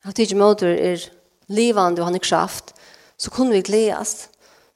har 0.04 0.14
tidigt 0.14 0.38
møter 0.38 0.70
er 0.70 1.02
livande 1.48 2.02
og 2.02 2.06
han 2.06 2.14
er 2.14 2.22
kraft, 2.22 2.74
så 3.18 3.30
kunne 3.30 3.52
vi 3.52 3.62
gledes. 3.62 4.28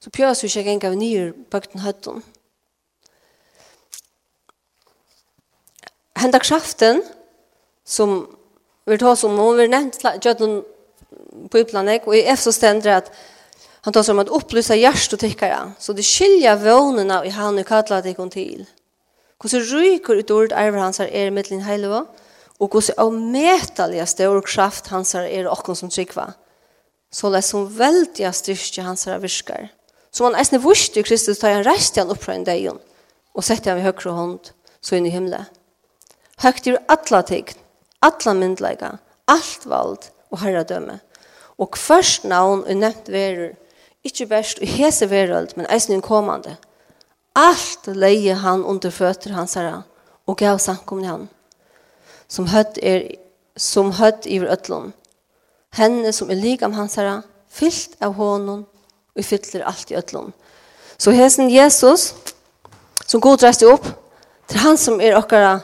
Så 0.03 0.11
pjøs 0.11 0.41
vi 0.43 0.49
ikke 0.51 0.71
en 0.73 0.81
gang 0.83 0.95
nye 0.99 1.29
bøkten 1.31 1.79
høtten. 1.79 2.23
Henda 6.19 6.41
kraften, 6.43 6.99
som 7.87 8.25
vi 8.83 8.97
tar 8.99 9.15
som 9.15 9.37
om 9.39 9.55
vi 9.55 9.69
nevnt 9.71 10.01
gjødden 10.19 10.57
på 11.51 11.61
utlandet, 11.63 12.03
og 12.03 12.17
i 12.17 12.25
Efso 12.27 12.51
stender 12.51 12.97
at 12.97 13.11
han 13.83 13.95
tar 13.95 14.03
som 14.03 14.19
at 14.19 14.31
opplysa 14.31 14.75
hjärst 14.75 15.15
og 15.15 15.21
tykkere, 15.23 15.73
så 15.79 15.95
det 15.95 16.03
skilja 16.07 16.57
vånene 16.59 17.21
i 17.27 17.31
han 17.35 17.59
og 17.59 17.67
kattler 17.67 18.03
det 18.03 18.17
kom 18.17 18.31
til. 18.31 18.65
Hvordan 19.39 19.63
ryker 19.71 20.19
ut 20.19 20.31
ordet 20.31 20.55
arver 20.55 20.83
hans 20.83 20.99
her 20.99 21.11
er 21.11 21.31
mittlen 21.31 21.63
heileva, 21.63 22.03
og 22.59 22.75
hvordan 22.75 22.99
avmetalige 23.05 24.07
større 24.07 24.43
kraft 24.43 24.91
hans 24.91 25.15
her 25.15 25.27
er 25.27 25.51
okken 25.51 25.79
som 25.79 25.91
tryggva. 25.91 26.33
Så 27.11 27.31
det 27.31 27.39
er 27.39 27.47
som 27.47 27.71
veldig 27.79 28.33
styrke 28.35 28.83
hans 28.83 29.07
her 29.07 29.23
virker 29.23 29.71
som 30.13 30.29
han 30.29 30.37
eisne 30.37 30.61
vurste 30.61 31.03
Kristus 31.03 31.41
tar 31.41 31.57
han 31.57 31.65
reist 31.65 31.97
han 31.97 32.11
opp 32.13 32.21
fra 32.23 32.37
en 32.37 32.45
deion 32.47 32.79
og 33.33 33.45
sette 33.45 33.71
han 33.71 33.81
i 33.81 33.85
høyre 33.85 34.13
hånd 34.13 34.51
så 34.83 34.97
inn 34.97 35.07
i 35.09 35.13
himmelen. 35.13 35.47
Høyt 36.43 36.67
er 36.67 36.79
atla 36.91 37.21
tegn, 37.25 37.55
atla 38.03 38.33
myndleika, 38.37 38.97
alt 39.31 39.65
vald 39.69 40.09
og 40.33 40.41
herredømme. 40.41 40.99
Og 41.61 41.77
først 41.77 42.25
navn 42.27 42.65
er 42.67 42.77
nevnt 42.77 43.09
verur, 43.13 43.53
ikkje 44.03 44.27
best 44.27 44.59
i 44.61 44.67
hese 44.67 45.07
veröld, 45.09 45.53
men 45.55 45.69
eisne 45.71 45.95
en 45.95 46.05
kommande. 46.05 46.57
Alt 47.37 47.87
leie 47.87 48.35
han 48.41 48.65
under 48.65 48.91
føtter 48.93 49.33
hans 49.37 49.55
herre 49.57 49.83
og 50.27 50.37
gav 50.39 50.59
sankomne 50.61 51.09
han, 51.09 51.23
som 52.27 52.49
høtt 52.51 52.77
er 52.81 53.07
som 53.57 53.91
høtt 53.99 54.25
i 54.25 54.39
ötlån. 54.41 54.93
Henne 55.77 56.11
som 56.13 56.29
er 56.33 56.39
ligam 56.41 56.73
hans 56.73 56.95
herre, 56.97 57.21
fyllt 57.49 57.97
av 58.01 58.15
hånden 58.17 58.63
Vi 59.15 59.23
fyller 59.23 59.61
alt 59.61 59.91
i 59.91 59.95
ötlån. 59.95 60.33
Så 60.97 61.11
hesen 61.11 61.49
Jesus, 61.49 62.13
som 63.05 63.21
god 63.21 63.43
reiste 63.43 63.65
upp, 63.65 63.85
til 64.47 64.59
han 64.59 64.77
som 64.77 65.01
är 65.01 65.15
okkara 65.17 65.59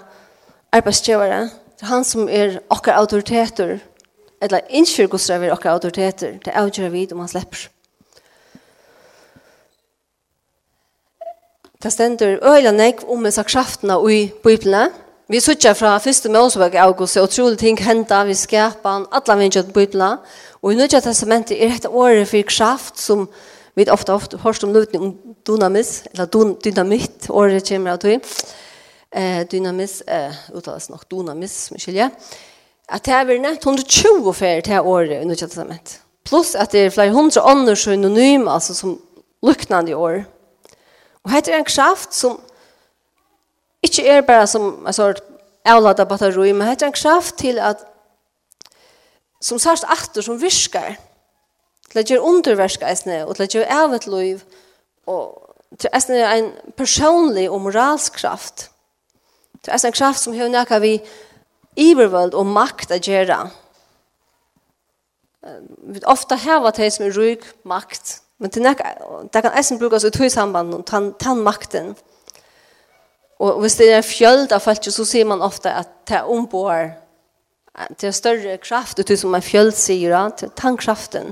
arbeidsgjøvere, 0.71 1.49
til 1.77 1.87
han 1.87 2.03
som 2.03 2.29
är 2.29 2.59
okkara 2.69 2.99
autoriteter, 3.01 3.79
eller 4.41 4.61
inskyrkosra 4.69 5.37
vi 5.37 5.51
okkara 5.51 5.73
autoriteter, 5.73 6.39
det 6.45 6.51
avgör 6.55 6.89
vid 6.89 7.13
om 7.13 7.19
han 7.19 7.27
slipper. 7.27 7.69
Det 11.83 11.91
stender 11.91 12.39
øyla 12.43 12.71
nek 12.71 13.05
om 13.07 13.21
med 13.23 13.45
krafterna 13.45 13.95
i 14.11 14.31
Bibeln, 14.43 14.91
Vi 15.29 15.37
suttar 15.39 15.75
fra 15.77 15.91
første 16.01 16.25
Mosebøk 16.33 16.73
i 16.73 16.79
august, 16.81 17.17
og 17.17 17.27
utrolig 17.27 17.59
ting 17.61 17.77
henda, 17.85 18.23
vi 18.25 18.33
skapan, 18.33 19.03
alle 19.13 19.35
vi 19.37 19.45
ikke 19.45 20.17
og 20.61 20.71
i 20.73 20.75
Nødja 20.75 20.99
Testamentet 20.99 21.63
er 21.63 21.69
dette 21.69 21.89
året 21.89 22.27
for 22.27 22.41
kraft 22.49 22.99
som 22.99 23.29
vi 23.75 23.85
ofte 23.89 24.13
ofte 24.13 24.37
hørst 24.37 24.63
om 24.63 24.73
løtning 24.73 25.03
om 25.03 25.13
dynamis, 25.47 26.03
eller 26.11 26.25
dynamitt, 26.65 27.29
året 27.29 27.69
kommer 27.69 27.91
av 27.91 27.97
tog, 27.97 28.25
eh, 29.11 29.45
dynamis, 29.51 30.01
eh, 30.07 30.33
uttales 30.51 30.89
nok 30.89 31.05
dynamis, 31.11 31.69
skilje, 31.77 32.09
at 32.89 33.05
det 33.05 33.13
er 33.13 33.23
vi 33.25 33.37
nevnt 33.37 33.65
120 33.65 34.33
fer 34.33 34.61
til 34.61 34.79
året 34.81 35.21
i 35.21 35.25
Nødja 35.25 35.47
Testamentet. 35.47 35.99
Pluss 36.25 36.55
at 36.55 36.71
det 36.71 36.85
er 36.85 36.89
flere 36.89 37.13
hundre 37.13 37.41
ånder 37.41 37.75
synonym, 37.75 38.47
altså 38.47 38.73
som 38.73 38.99
luknande 39.43 39.93
år. 39.93 40.25
Og 41.23 41.31
hette 41.31 41.51
er 41.51 41.57
en 41.57 41.65
kraft 41.65 42.15
som 42.15 42.39
Ikke 43.83 44.07
er 44.07 44.21
bare 44.27 44.47
som 44.47 44.87
en 44.87 44.93
sort 44.93 45.21
avladet 45.65 46.07
batteri, 46.07 46.51
men 46.51 46.67
det 46.67 46.81
er 46.81 46.91
en 46.91 46.97
kraft 46.97 47.37
til 47.37 47.59
at 47.59 47.85
som 49.41 49.59
sagt 49.59 49.85
atter 49.87 50.21
som 50.21 50.39
virker, 50.41 50.97
til 51.89 52.01
å 52.01 52.05
gjøre 52.05 52.31
underversk 52.31 52.83
eisne, 52.85 53.23
og 53.25 53.35
til 53.35 53.45
å 53.45 53.53
gjøre 53.53 53.77
evet 53.85 54.07
liv, 54.07 54.43
og 55.09 55.77
til 55.79 55.89
eisne 55.95 56.19
er 56.19 56.35
en 56.35 56.51
personlig 56.77 57.47
og 57.49 57.63
moralsk 57.63 58.19
kraft. 58.19 58.67
Til 59.63 59.73
eisne 59.73 59.93
en 59.93 59.97
kraft 59.97 60.23
som 60.23 60.35
har 60.37 60.51
nekka 60.51 60.79
vi 60.83 60.99
ivervöld 61.79 62.35
og 62.37 62.45
makt 62.49 62.93
å 62.93 62.99
gjøre. 62.99 63.39
Vi 65.93 66.03
ofta 66.03 66.35
hava 66.35 66.73
det 66.75 66.91
som 66.93 67.07
er 67.07 67.15
ryk 67.15 67.47
makt, 67.63 68.19
men 68.39 68.51
til 68.51 68.63
nekka, 68.65 68.93
det 69.33 69.43
kan 69.43 69.55
eisne 69.55 69.79
brukes 69.79 70.05
ut 70.05 70.19
i 70.19 70.29
samband 70.29 70.73
med 70.73 70.85
tann, 71.19 71.43
makten, 71.43 71.95
Og 73.39 73.61
hvis 73.63 73.77
det 73.79 73.91
er 73.93 74.03
fjöld 74.03 74.51
av 74.51 74.63
folk, 74.63 74.83
så 74.83 75.05
ser 75.07 75.27
man 75.27 75.41
ofta 75.41 75.77
at 75.79 75.91
det 76.09 76.17
er 76.19 76.31
ombår, 76.31 76.89
det 77.99 78.09
er 78.09 78.15
større 78.15 78.57
kraft, 78.59 78.99
ut 78.99 79.13
som 79.19 79.35
en 79.35 79.43
fjöld 79.43 79.71
sier, 79.77 80.15
til 80.35 80.51
tankkraften. 80.59 81.31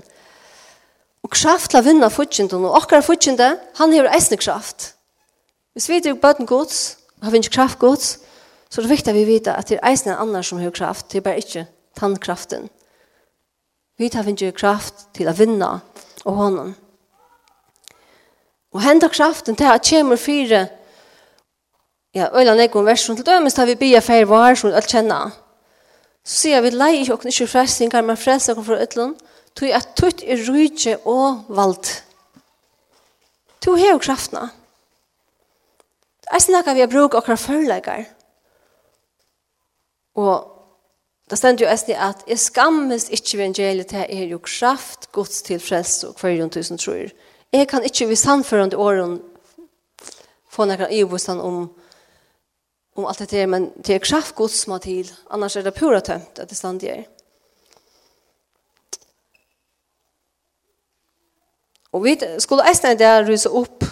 Og 1.23 1.33
kraft 1.33 1.71
til 1.71 1.81
å 1.81 1.83
vinne 1.83 2.09
fortjenten, 2.13 2.63
og 2.63 2.77
akkurat 2.79 3.03
fortjenten, 3.03 3.59
han 3.75 3.93
har 3.93 4.07
eisne 4.15 4.39
kraft. 4.39 4.93
Hvis 5.75 5.89
vi 5.89 5.99
er 5.99 6.15
bøten 6.15 6.47
gods, 6.47 6.97
har 7.21 7.31
vi 7.31 7.41
ikke 7.43 7.57
kraft 7.57 7.79
gods, 7.79 8.19
så 8.69 8.79
er 8.79 8.87
det 8.87 8.93
viktig 8.95 9.11
at 9.11 9.17
vi 9.17 9.27
vet 9.27 9.51
at 9.51 9.67
det 9.67 9.79
er 9.79 9.91
eisne 9.91 10.15
annar 10.15 10.45
som 10.47 10.61
har 10.61 10.71
kraft, 10.71 11.11
det 11.11 11.19
er 11.19 11.27
bare 11.27 11.43
ikke 11.43 11.67
tankkraften. 11.99 12.69
Vi 13.97 14.09
tar 14.09 14.27
ikke 14.29 14.55
kraft 14.55 15.07
til 15.17 15.27
å 15.27 15.35
vinne 15.35 15.79
og 16.23 16.35
hånden. 16.37 16.75
Og 18.75 18.83
hendet 18.83 19.11
kraften 19.11 19.55
til 19.57 19.71
at 19.71 19.87
kommer 19.89 20.19
fire 20.21 20.67
Ja, 22.15 22.29
øyla 22.33 22.55
nekron 22.55 22.85
versjon 22.85 23.17
til 23.17 23.25
dømes 23.25 23.53
da 23.57 23.65
vi 23.67 23.75
bia 23.75 23.99
feir 24.01 24.25
var 24.29 24.55
som 24.55 24.73
alt 24.73 24.89
kjenna. 24.91 25.31
Så 26.23 26.41
sier 26.41 26.61
vi 26.61 26.71
lei 26.75 27.01
ikke 27.01 27.13
åkne 27.13 27.31
ikke 27.31 27.47
frelsingar, 27.51 28.03
men 28.03 28.17
frelsa 28.19 28.55
kom 28.55 28.65
fra 28.67 28.81
ytlun, 28.83 29.15
tog 29.55 29.71
at 29.73 29.93
tutt 29.99 30.23
er 30.23 30.43
rydje 30.47 30.97
og 31.05 31.45
vald. 31.47 31.91
To 33.63 33.75
heo 33.75 33.99
kraftna. 33.99 34.49
Jeg 36.31 36.41
snakker 36.41 36.75
vi 36.75 36.83
har 36.83 36.91
bruk 36.91 37.15
okra 37.15 37.35
førleikar. 37.39 38.03
Og 40.17 40.53
det 41.29 41.37
stender 41.37 41.65
jo 41.65 41.71
æsni 41.71 41.95
at 41.95 42.23
jeg 42.27 42.39
skammes 42.39 43.09
ikke 43.09 43.37
evangeliet 43.37 43.87
til 43.87 44.05
er 44.09 44.27
jo 44.31 44.39
kraft, 44.43 45.11
gods 45.11 45.41
til 45.41 45.59
frelse 45.59 46.07
og 46.07 46.15
hver 46.19 46.47
tusen 46.49 46.77
tror. 46.77 47.11
Jeg 47.53 47.67
kan 47.67 47.83
ikke 47.83 48.07
ved 48.07 48.15
sannførende 48.15 48.77
åren 48.77 49.21
få 50.49 50.65
nekran 50.65 50.91
i 50.91 51.03
om 51.03 51.69
om 52.97 53.05
allt 53.05 53.29
det 53.29 53.31
här, 53.31 53.47
men 53.47 53.71
det 53.75 53.93
är 53.93 53.99
kraft 53.99 54.35
Guds 54.35 54.61
som 54.61 54.71
har 54.71 54.79
till, 54.79 55.11
annars 55.29 55.57
är 55.57 55.63
det 55.63 55.71
pura 55.71 56.01
tömt 56.01 56.39
att 56.39 56.49
det 56.49 56.55
stannar 56.55 56.79
där. 56.79 57.07
Och 61.91 62.05
vi 62.05 62.39
skulle 62.39 62.63
ästna 62.63 62.95
det 62.95 63.23
rysa 63.23 63.49
upp 63.49 63.83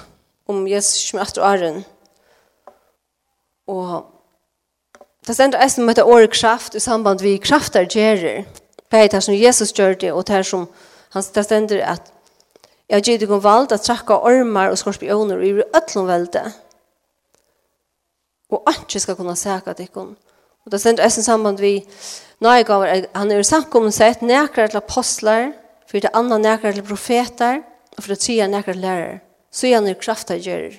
om 0.45 0.67
Jesus 0.67 1.09
smärtor 1.09 1.41
och 1.41 1.47
ären. 1.47 1.83
Och 3.65 4.05
det 5.25 5.33
ständer 5.33 5.59
ästna 5.59 5.83
med 5.83 5.95
det 5.95 6.03
året 6.03 6.33
kraft 6.33 6.75
i 6.75 6.79
samband 6.79 7.21
med 7.21 7.43
kraftar 7.43 7.85
gerer. 7.85 8.45
Det 8.89 8.97
är 8.97 9.19
som 9.19 9.35
Jesus 9.35 9.79
gör 9.79 9.95
det 9.95 10.11
och 10.11 10.23
det 10.23 10.43
som 10.43 10.67
han 11.09 11.23
ständer 11.23 11.79
att 11.79 12.11
Jag 12.87 13.07
ger 13.07 13.19
dig 13.19 13.27
om 13.27 13.39
vald 13.39 13.71
att 13.71 13.83
trakka 13.83 14.17
ormar 14.17 14.69
och 14.69 14.79
skorpioner 14.79 15.43
i 15.43 15.63
ötlom 15.73 16.05
välde 16.05 16.51
og 18.55 18.73
ikke 18.73 18.99
skal 18.99 19.15
kunne 19.15 19.35
sæke 19.35 19.69
at 19.69 19.79
ikke. 19.79 20.05
Og 20.65 20.71
det 20.71 20.81
stender 20.81 21.03
også 21.05 21.23
samband 21.23 21.59
vi 21.61 21.85
nøygaver, 22.41 23.05
han 23.15 23.31
er 23.31 23.43
samkommet 23.45 23.93
sett 23.93 24.21
nekere 24.25 24.67
til 24.67 24.81
apostler, 24.81 25.51
for 25.85 26.01
det 26.01 26.11
andre 26.13 26.39
nekere 26.39 26.73
til 26.73 26.87
profeter, 26.87 27.61
og 27.97 28.03
for 28.03 28.13
det 28.13 28.19
tredje 28.19 28.47
nekere 28.47 28.73
til 28.73 28.81
lærere. 28.81 29.19
Så 29.51 29.67
er 29.67 29.75
han 29.75 29.87
jo 29.87 29.95
kraftig 30.01 30.41
gjør. 30.43 30.69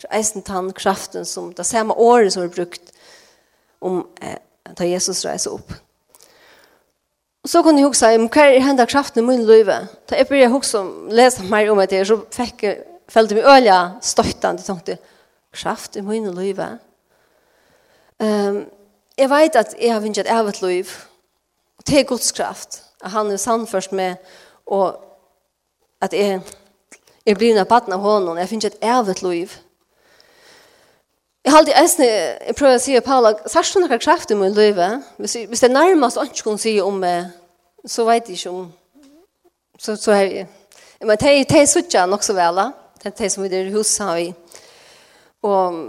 Det 0.00 0.08
er 0.08 0.18
eisen 0.18 0.42
tann 0.42 0.72
kraften 0.72 1.24
som 1.24 1.52
det 1.52 1.66
samme 1.66 1.94
året 1.94 2.32
som 2.32 2.42
er 2.42 2.52
brukt 2.52 2.92
om 3.80 4.04
eh, 4.22 4.36
da 4.78 4.86
Jesus 4.86 5.24
reiser 5.26 5.56
opp. 5.56 5.72
Og 7.42 7.48
så 7.48 7.62
kunne 7.62 7.80
jeg 7.80 7.88
huske, 7.88 8.12
men 8.18 8.28
hva 8.28 8.44
er 8.44 8.60
hendet 8.64 8.92
kraften 8.92 9.22
i 9.22 9.26
min 9.26 9.46
liv? 9.48 9.66
Da 9.66 10.16
jeg 10.16 10.28
begynte 10.28 10.52
å 10.52 10.58
huske 10.58 10.80
om, 10.84 10.92
lese 11.08 11.44
mer 11.48 11.72
om 11.72 11.80
det, 11.80 12.04
så 12.06 12.20
fikk 12.36 12.64
jeg, 12.66 12.82
følte 13.10 13.38
meg 13.40 13.48
øye 13.48 13.78
støttende, 14.04 14.62
tenkte, 14.62 14.98
kraft 15.56 15.96
i 15.96 16.04
min 16.04 16.28
liv? 16.36 16.60
Ja 16.60 16.76
Um, 18.20 18.66
jeg 19.18 19.30
vet 19.30 19.56
at 19.56 19.74
jeg 19.80 19.92
har 19.92 20.00
vinnet 20.00 20.18
et 20.18 20.62
liv, 20.62 20.84
og 21.78 21.86
det 21.86 22.00
er 22.00 22.04
Guds 22.04 22.32
kraft, 22.32 22.82
at 23.04 23.10
han 23.10 23.30
er 23.30 23.36
sannførst 23.36 23.92
med, 23.92 24.14
og 24.66 25.00
at 26.00 26.12
jeg, 26.12 26.40
jeg 27.26 27.36
blir 27.36 27.60
en 27.60 27.66
baden 27.66 27.92
av 27.92 28.00
hånden, 28.00 28.38
jeg 28.38 28.48
finner 28.48 28.66
et 28.66 28.78
evet 28.82 29.22
liv. 29.22 29.48
Jeg 31.44 31.52
har 31.52 31.58
alltid 31.58 31.74
æsne, 31.82 32.06
jeg 32.46 32.54
prøver 32.58 32.74
å 32.74 32.78
si 32.78 32.92
til 32.92 33.00
Paula, 33.00 33.32
sørst 33.48 33.74
hun 33.74 33.88
har 33.88 33.98
kraft 33.98 34.30
i 34.30 34.36
min 34.36 34.52
liv, 34.52 34.76
hvis, 35.16 35.38
hvis 35.48 35.60
det 35.60 35.70
er 35.70 35.78
nærmest 35.78 36.20
å 36.20 36.26
ikke 36.28 36.42
kunne 36.42 36.60
si 36.60 36.76
om 36.80 37.00
meg, 37.00 37.32
så 37.86 38.04
vet 38.04 38.28
jeg 38.28 38.36
ikke 38.36 38.50
om, 38.50 38.72
så, 39.78 39.96
så 39.96 40.12
er 40.12 40.24
jeg, 40.28 40.48
men 41.00 41.16
det 41.16 41.32
er, 41.32 41.44
det 41.48 41.62
er 41.62 41.68
suttja 41.72 42.04
nok 42.06 42.22
så 42.22 42.36
vel, 42.36 42.60
det 43.00 43.14
er 43.14 43.16
det 43.16 43.32
som 43.32 43.44
vi 43.44 43.48
er 43.48 43.70
i 43.70 43.72
huset 43.72 44.04
har 44.04 44.20
vi, 44.20 44.28
og 45.48 45.80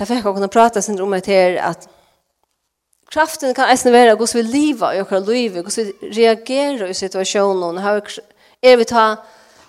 Det 0.00 0.06
fikk 0.08 0.24
jeg 0.24 0.32
kunne 0.32 0.48
prate 0.48 0.80
sin 0.80 1.00
om 1.04 1.12
et 1.12 1.26
her 1.28 1.58
at 1.60 1.82
kraften 3.12 3.52
kan 3.52 3.68
eisen 3.68 3.92
være 3.92 4.14
hvordan 4.16 4.38
vi 4.38 4.46
lever 4.48 4.94
i 4.96 5.00
okra 5.02 5.18
liv, 5.20 5.58
hvordan 5.58 5.90
vi 6.00 6.22
reagerer 6.22 6.88
i 6.88 6.96
situasjonen, 6.96 7.76
er 8.62 8.76
vi 8.80 8.84
ta 8.88 9.04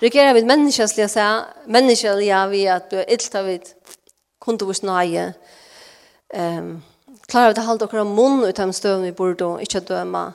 reagerer 0.01 0.33
vi 0.33 0.45
menneskeslige 0.47 1.09
menneskelig 1.11 1.67
menneskeslige 1.67 2.49
vi 2.49 2.65
at 2.65 2.87
vi 2.91 2.97
er 2.97 3.11
ilt 3.11 3.35
av 3.35 3.45
vi 3.45 3.59
kunde 4.41 4.65
vurs 4.65 4.83
nøye, 4.83 5.33
um, 6.33 6.81
klarer 7.27 7.51
vi 7.51 7.59
å 7.61 7.67
holde 7.67 7.85
okra 7.85 8.07
munn 8.07 8.45
ut 8.47 8.59
av 8.59 8.71
støvn 8.71 9.03
vi 9.03 9.11
burde 9.11 9.57
ikke 9.61 9.83
døma, 9.83 10.31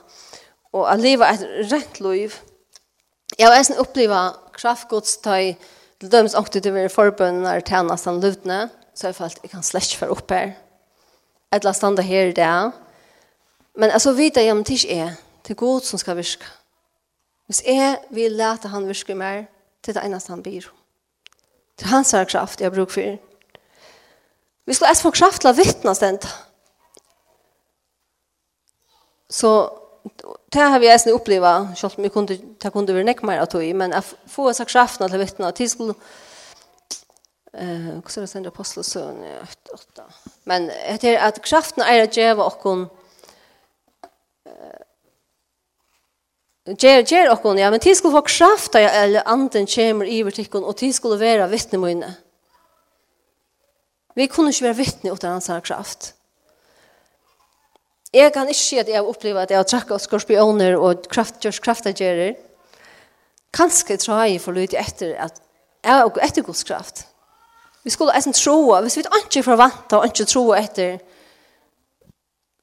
og 0.77 0.85
at 0.91 1.01
livet 1.01 1.25
er 1.25 1.33
et 1.41 1.71
rett 1.73 1.99
liv. 1.99 2.37
Jeg 3.33 3.47
har 3.49 3.57
eisen 3.57 3.81
oppleva 3.81 4.35
kraftgods 4.53 5.17
til 5.25 5.57
dømes 6.05 6.37
åkte 6.37 6.61
til 6.61 6.71
å 6.71 6.77
være 6.77 6.93
forbønner 6.93 7.65
til 7.65 7.89
nesten 7.89 8.21
løvdene, 8.21 8.67
og 8.69 8.86
så 8.97 9.05
har 9.05 9.13
jeg 9.13 9.15
følt 9.19 9.43
jeg 9.43 9.51
kan 9.51 9.65
slett 9.65 9.91
ikke 9.91 10.01
være 10.01 10.15
oppe 10.15 10.37
her. 10.37 10.53
Et 11.53 11.59
eller 11.59 11.69
annet 11.69 11.77
standa 11.77 12.01
her 12.01 12.31
i 12.31 12.33
det. 12.33 12.71
Men 13.77 13.93
altså 13.93 14.15
vet 14.17 14.37
jeg 14.37 14.51
om 14.51 14.63
det 14.63 14.79
ikke 14.79 14.95
er. 14.95 15.11
Det 15.45 15.53
er 15.53 15.59
god 15.61 15.85
som 15.85 16.01
skal 16.01 16.17
virke. 16.17 16.49
Hvis 17.45 17.61
jeg 17.65 17.99
vil 18.09 18.33
lete 18.35 18.67
han 18.73 18.87
virke 18.87 19.15
mer, 19.15 19.45
det 19.85 19.93
er 19.93 19.99
det 19.99 20.05
eneste 20.09 20.33
han 20.33 20.41
blir. 20.43 20.65
Det 21.77 21.85
er 21.85 21.93
hans 21.93 22.15
kraft 22.31 22.61
jeg 22.61 22.73
bruker 22.73 22.93
for. 22.93 23.17
Vi 24.65 24.73
skulle 24.73 24.91
et 24.91 25.05
få 25.05 25.11
kraft 25.11 25.41
til 25.41 25.53
å 25.53 25.55
vittne 25.55 25.93
stedet. 25.95 26.27
Så 29.29 29.51
det 30.53 30.61
har 30.61 30.79
vi 30.79 30.89
eisen 30.89 31.13
opplevd, 31.13 31.75
selv 31.77 31.99
om 31.99 32.03
vi 32.03 32.09
kunne, 32.09 32.35
det 32.61 32.71
kunne 32.73 32.95
være 32.95 33.05
nekk 33.07 33.23
mer 33.27 33.43
av 33.43 33.51
tog, 33.51 33.63
men 33.75 33.93
jeg 33.93 34.03
får 34.31 34.65
kraft 34.65 34.99
til 34.99 35.15
å 35.15 35.21
vittne, 35.21 35.51
Til 35.51 35.69
skulle 35.69 35.95
Eh, 37.59 37.97
också 37.97 38.21
det 38.21 38.27
sända 38.27 38.49
aposteln 38.49 39.23
i 39.23 39.37
8 39.73 40.03
Men 40.43 40.67
det 41.01 41.15
är 41.15 41.27
att 41.27 41.41
kraften 41.41 41.83
är 41.83 42.03
att 42.03 42.17
ge 42.17 42.33
och 42.33 42.59
kon 42.59 42.87
Ger 46.65 47.03
ger 47.03 47.31
och 47.31 47.59
ja 47.59 47.71
men 47.71 47.79
tills 47.79 47.97
skulle 47.97 48.11
få 48.11 48.21
kraft 48.21 48.75
eller 48.75 49.27
anden 49.27 49.65
kommer 49.65 50.05
i 50.05 50.23
vertikon 50.23 50.61
kon 50.61 50.69
och 50.69 50.77
tills 50.77 50.95
skulle 50.95 51.17
vara 51.17 51.47
vittne 51.47 51.77
munne. 51.77 52.13
Vi 54.13 54.27
kunde 54.27 54.49
inte 54.49 54.63
vara 54.63 54.73
vittne 54.73 55.11
utan 55.11 55.31
hans 55.31 55.51
kraft. 55.63 56.13
Jeg 58.13 58.33
kan 58.33 58.47
ikke 58.47 58.59
si 58.59 58.77
at 58.79 58.87
jeg 58.87 58.95
har 58.95 59.07
opplevd 59.07 59.37
at 59.37 59.51
jeg 59.51 59.57
har 59.57 59.63
trakket 59.63 60.01
skorpioner 60.01 60.77
og 60.77 61.07
kraft, 61.09 61.39
gjørs 61.39 61.59
kraftagerer. 61.59 62.33
Kanskje 63.53 63.97
tror 63.97 64.23
jeg 64.25 64.41
for 64.41 64.51
lite 64.51 64.77
etter 64.77 65.15
at 65.15 65.41
jeg 65.83 65.93
har 65.93 66.19
etter 66.23 66.41
Guds 66.41 66.63
kraft. 66.63 67.07
Vi 67.87 67.91
skulle 67.93 68.11
eisen 68.19 68.35
troa, 68.35 68.81
hvis 68.83 68.97
vi 68.99 69.05
ikke 69.05 69.45
forventa 69.45 70.01
og 70.01 70.09
ikke 70.09 70.25
troa 70.27 70.57
etter, 70.59 70.97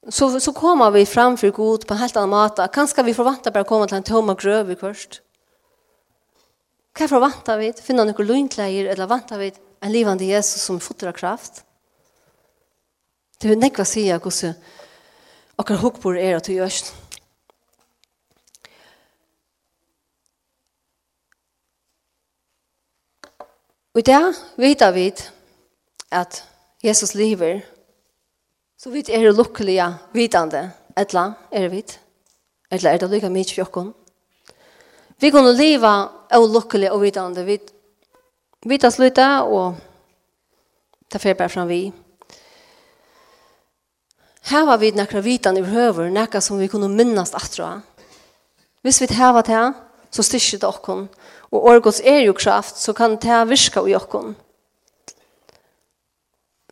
så, 0.05 0.27
så 0.37 0.51
kommer 0.53 0.91
vi 0.93 1.01
fram 1.09 1.33
for 1.41 1.49
god 1.49 1.87
på 1.87 1.95
en 1.95 2.01
helt 2.03 2.17
annen 2.21 2.29
måte. 2.29 2.67
Kanskje 2.69 3.07
vi 3.07 3.15
forventa 3.17 3.49
bare 3.49 3.65
å 3.65 3.69
komme 3.69 3.87
til 3.89 3.97
en 3.97 4.05
tomme 4.05 4.35
grøv 4.37 4.69
i 4.69 4.77
kvørst. 4.77 5.23
Hva 6.95 7.07
forventa 7.09 7.55
vi? 7.57 7.71
Finna 7.73 8.05
noen 8.05 8.29
løgnkleier, 8.29 8.91
eller 8.93 9.09
vanta 9.09 9.39
vi 9.41 9.49
en 9.49 9.91
livande 9.91 10.29
Jesus 10.29 10.61
som 10.61 10.77
fotter 10.77 11.09
av 11.09 11.17
kraft? 11.17 11.63
Det 13.41 13.49
er 13.51 13.57
nekva 13.59 13.83
sier 13.89 14.21
hvordan 14.21 14.53
okker 15.57 15.81
hukbor 15.81 16.21
er 16.21 16.37
at 16.37 16.45
du 16.45 16.53
gjørst. 16.53 16.93
Og 23.95 24.01
i 24.01 24.03
det 24.03 24.23
vet 24.59 24.81
vi 24.91 25.11
at 26.11 26.41
Jesus 26.83 27.13
lever, 27.15 27.61
så 28.75 28.91
vi 28.91 28.99
er 29.07 29.31
lukkelige 29.31 29.85
vidande, 30.11 30.65
etla 30.99 31.29
er 31.47 31.69
vi, 31.71 31.79
etla 32.71 32.91
er 32.91 32.99
det 32.99 33.09
lykke 33.09 33.29
mye 33.31 33.47
fjokken. 33.47 33.93
Vi 35.15 35.31
kunne 35.31 35.55
leva 35.55 35.93
av 36.27 36.43
lukkelige 36.43 36.91
og 36.91 37.05
vidande, 37.05 37.45
vi 37.47 37.55
vet 38.67 38.83
oss 38.83 38.99
lytte 38.99 39.29
og 39.47 39.79
ta 41.07 41.21
fer 41.23 41.39
bare 41.39 41.53
fram 41.53 41.71
vi. 41.71 41.87
Her 44.51 44.67
var 44.67 44.83
vi 44.83 44.91
nekra 44.91 45.23
vitan 45.23 45.55
i 45.55 45.63
høver, 45.63 46.11
nekra 46.11 46.43
som 46.43 46.59
vi 46.59 46.67
kunne 46.67 46.91
minnas 46.91 47.31
atra. 47.33 47.77
Hvis 48.83 48.99
vi 49.01 49.07
hava 49.15 49.41
det, 49.41 49.63
så 50.11 50.23
styrker 50.23 50.59
det 50.59 50.67
okkon, 50.67 51.07
og 51.55 51.69
orgos 51.71 52.01
er 52.03 52.25
jo 52.25 52.35
kraft, 52.37 52.77
så 52.77 52.93
kan 52.93 53.17
det 53.21 53.45
virka 53.49 53.83
i 53.87 53.95
okkon. 53.95 54.35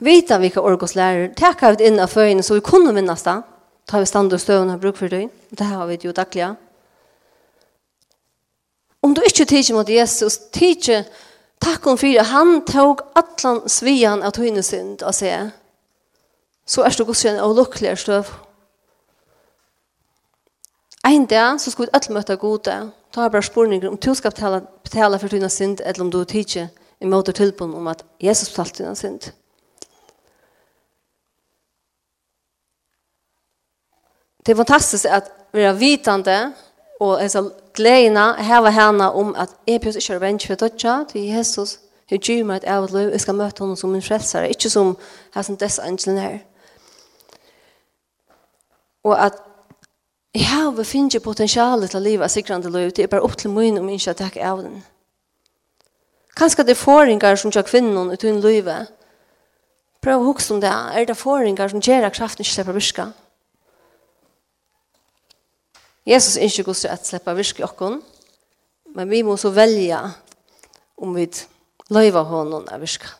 Vita 0.03 0.37
vi 0.41 0.49
hva 0.51 0.63
orgos 0.67 0.95
lærer, 0.99 1.31
teka 1.37 1.71
vi 1.73 1.87
inn 1.87 2.01
av 2.01 2.11
føyene 2.11 2.43
så 2.43 2.57
vi 2.57 2.65
kunne 2.65 2.91
minnast 2.95 3.29
det, 3.29 3.37
ta 3.87 4.01
vi 4.01 4.09
stand 4.09 4.33
og 4.33 4.41
støvn 4.41 4.73
og 4.73 4.81
bruk 4.81 4.99
for 4.99 5.11
det, 5.11 5.27
det 5.51 5.67
har 5.69 5.87
vi 5.87 5.99
jo 6.03 6.11
daglig. 6.15 6.53
Om 9.03 9.13
du 9.13 9.21
ikke 9.27 9.45
tidsjer 9.45 9.75
mot 9.75 9.89
Jesus, 9.89 10.39
tidsjer 10.55 11.03
takk 11.63 11.85
om 11.87 11.99
fyra, 11.99 12.23
han 12.27 12.61
tog 12.67 13.03
atlan 13.19 13.61
svian 13.69 14.23
av 14.23 14.35
tøyne 14.35 14.63
synd 14.63 15.03
og 15.03 15.15
se, 15.15 15.31
så 16.65 16.83
er 16.83 16.95
det 16.95 17.07
godkjent 17.07 17.43
og 17.43 17.55
lukkelig 17.59 17.97
støv. 17.99 18.31
Ein 21.03 21.25
dag 21.27 21.59
så 21.59 21.71
skulle 21.71 21.91
vi 21.91 21.97
alle 21.99 22.15
møte 22.15 22.39
gode, 22.39 22.75
ta 23.13 23.29
bara 23.29 23.41
spurningar 23.41 23.89
om 23.89 23.97
du 24.01 24.15
ska 24.15 24.29
betala, 24.29 24.61
betala 24.83 25.19
för 25.19 25.29
dina 25.29 25.49
synd 25.49 25.81
eller 25.81 26.01
om 26.01 26.09
du 26.09 26.25
tidsje 26.25 26.69
i 26.99 27.05
måte 27.05 27.33
tilbund 27.33 27.75
om 27.75 27.87
at 27.87 28.03
Jesus 28.19 28.49
betalte 28.49 28.83
dina 28.83 28.95
synd. 28.95 29.31
Det 34.45 34.51
er 34.51 34.55
fantastisk 34.55 35.05
at 35.05 35.31
vi 35.53 35.61
er 35.61 35.73
vitande 35.73 36.53
og 36.99 37.21
hesa 37.21 37.43
gleina 37.73 38.33
hava 38.41 38.69
hana 38.69 39.11
om 39.13 39.35
at 39.35 39.49
jeg 39.67 39.81
pjøs 39.81 39.95
ikke 39.95 40.15
revenge 40.15 40.47
for 40.47 40.55
dødja 40.55 41.03
til 41.09 41.21
Jesus 41.21 41.79
Jeg 42.11 42.19
gjør 42.19 42.43
meg 42.45 42.57
et 42.57 42.67
av 42.69 42.89
liv, 42.91 43.09
jeg 43.09 43.21
skal 43.23 43.35
møte 43.35 43.63
henne 43.63 43.77
som 43.79 43.89
min 43.89 44.03
frelsere, 44.03 44.49
ikke 44.51 44.69
som 44.69 44.91
her 45.33 45.41
som 45.41 45.55
hans 45.55 45.59
desangelen 45.59 46.17
her. 46.19 46.35
Og 49.03 49.25
at 49.25 49.39
Jeg 50.33 50.49
har 50.49 50.83
finnet 50.83 51.21
potensialet 51.21 51.91
til 51.93 52.01
livet 52.01 52.25
av 52.25 52.31
sikrande 52.33 52.71
løy, 52.73 52.89
det 52.89 53.05
er 53.05 53.11
bare 53.11 53.21
opp 53.21 53.35
til 53.37 53.51
min 53.53 53.77
om 53.77 53.89
ikke 53.89 54.09
jeg 54.09 54.17
takker 54.17 54.45
av 54.49 54.63
den. 54.65 54.79
Kanskje 56.33 56.65
det 56.65 56.73
er 56.73 56.81
forringer 56.81 57.37
som 57.37 57.53
gjør 57.53 57.67
kvinnen 57.67 58.09
ut 58.09 58.17
uten 58.17 58.41
løyve. 58.41 58.79
Prøv 60.01 60.23
å 60.23 60.31
huske 60.31 60.55
om 60.55 60.61
det. 60.63 60.71
Er 60.71 61.05
det 61.05 61.15
forringer 61.19 61.69
som 61.69 61.83
gjør 61.85 62.09
kraften 62.09 62.41
ikke 62.41 62.55
slipper 62.55 62.79
virke? 62.79 63.05
Jesus 66.09 66.35
er 66.35 66.49
ikke 66.49 66.65
god 66.67 66.81
til 66.81 66.91
at 66.91 67.07
slippe 67.07 67.35
virke 67.37 67.61
i 67.61 67.67
okken, 67.67 68.01
men 68.97 69.09
vi 69.09 69.21
må 69.23 69.37
så 69.37 69.53
velge 69.53 70.01
om 70.97 71.13
vi 71.15 71.29
løyve 71.93 72.25
hånden 72.27 72.65
av 72.73 72.81
virka. 72.81 73.13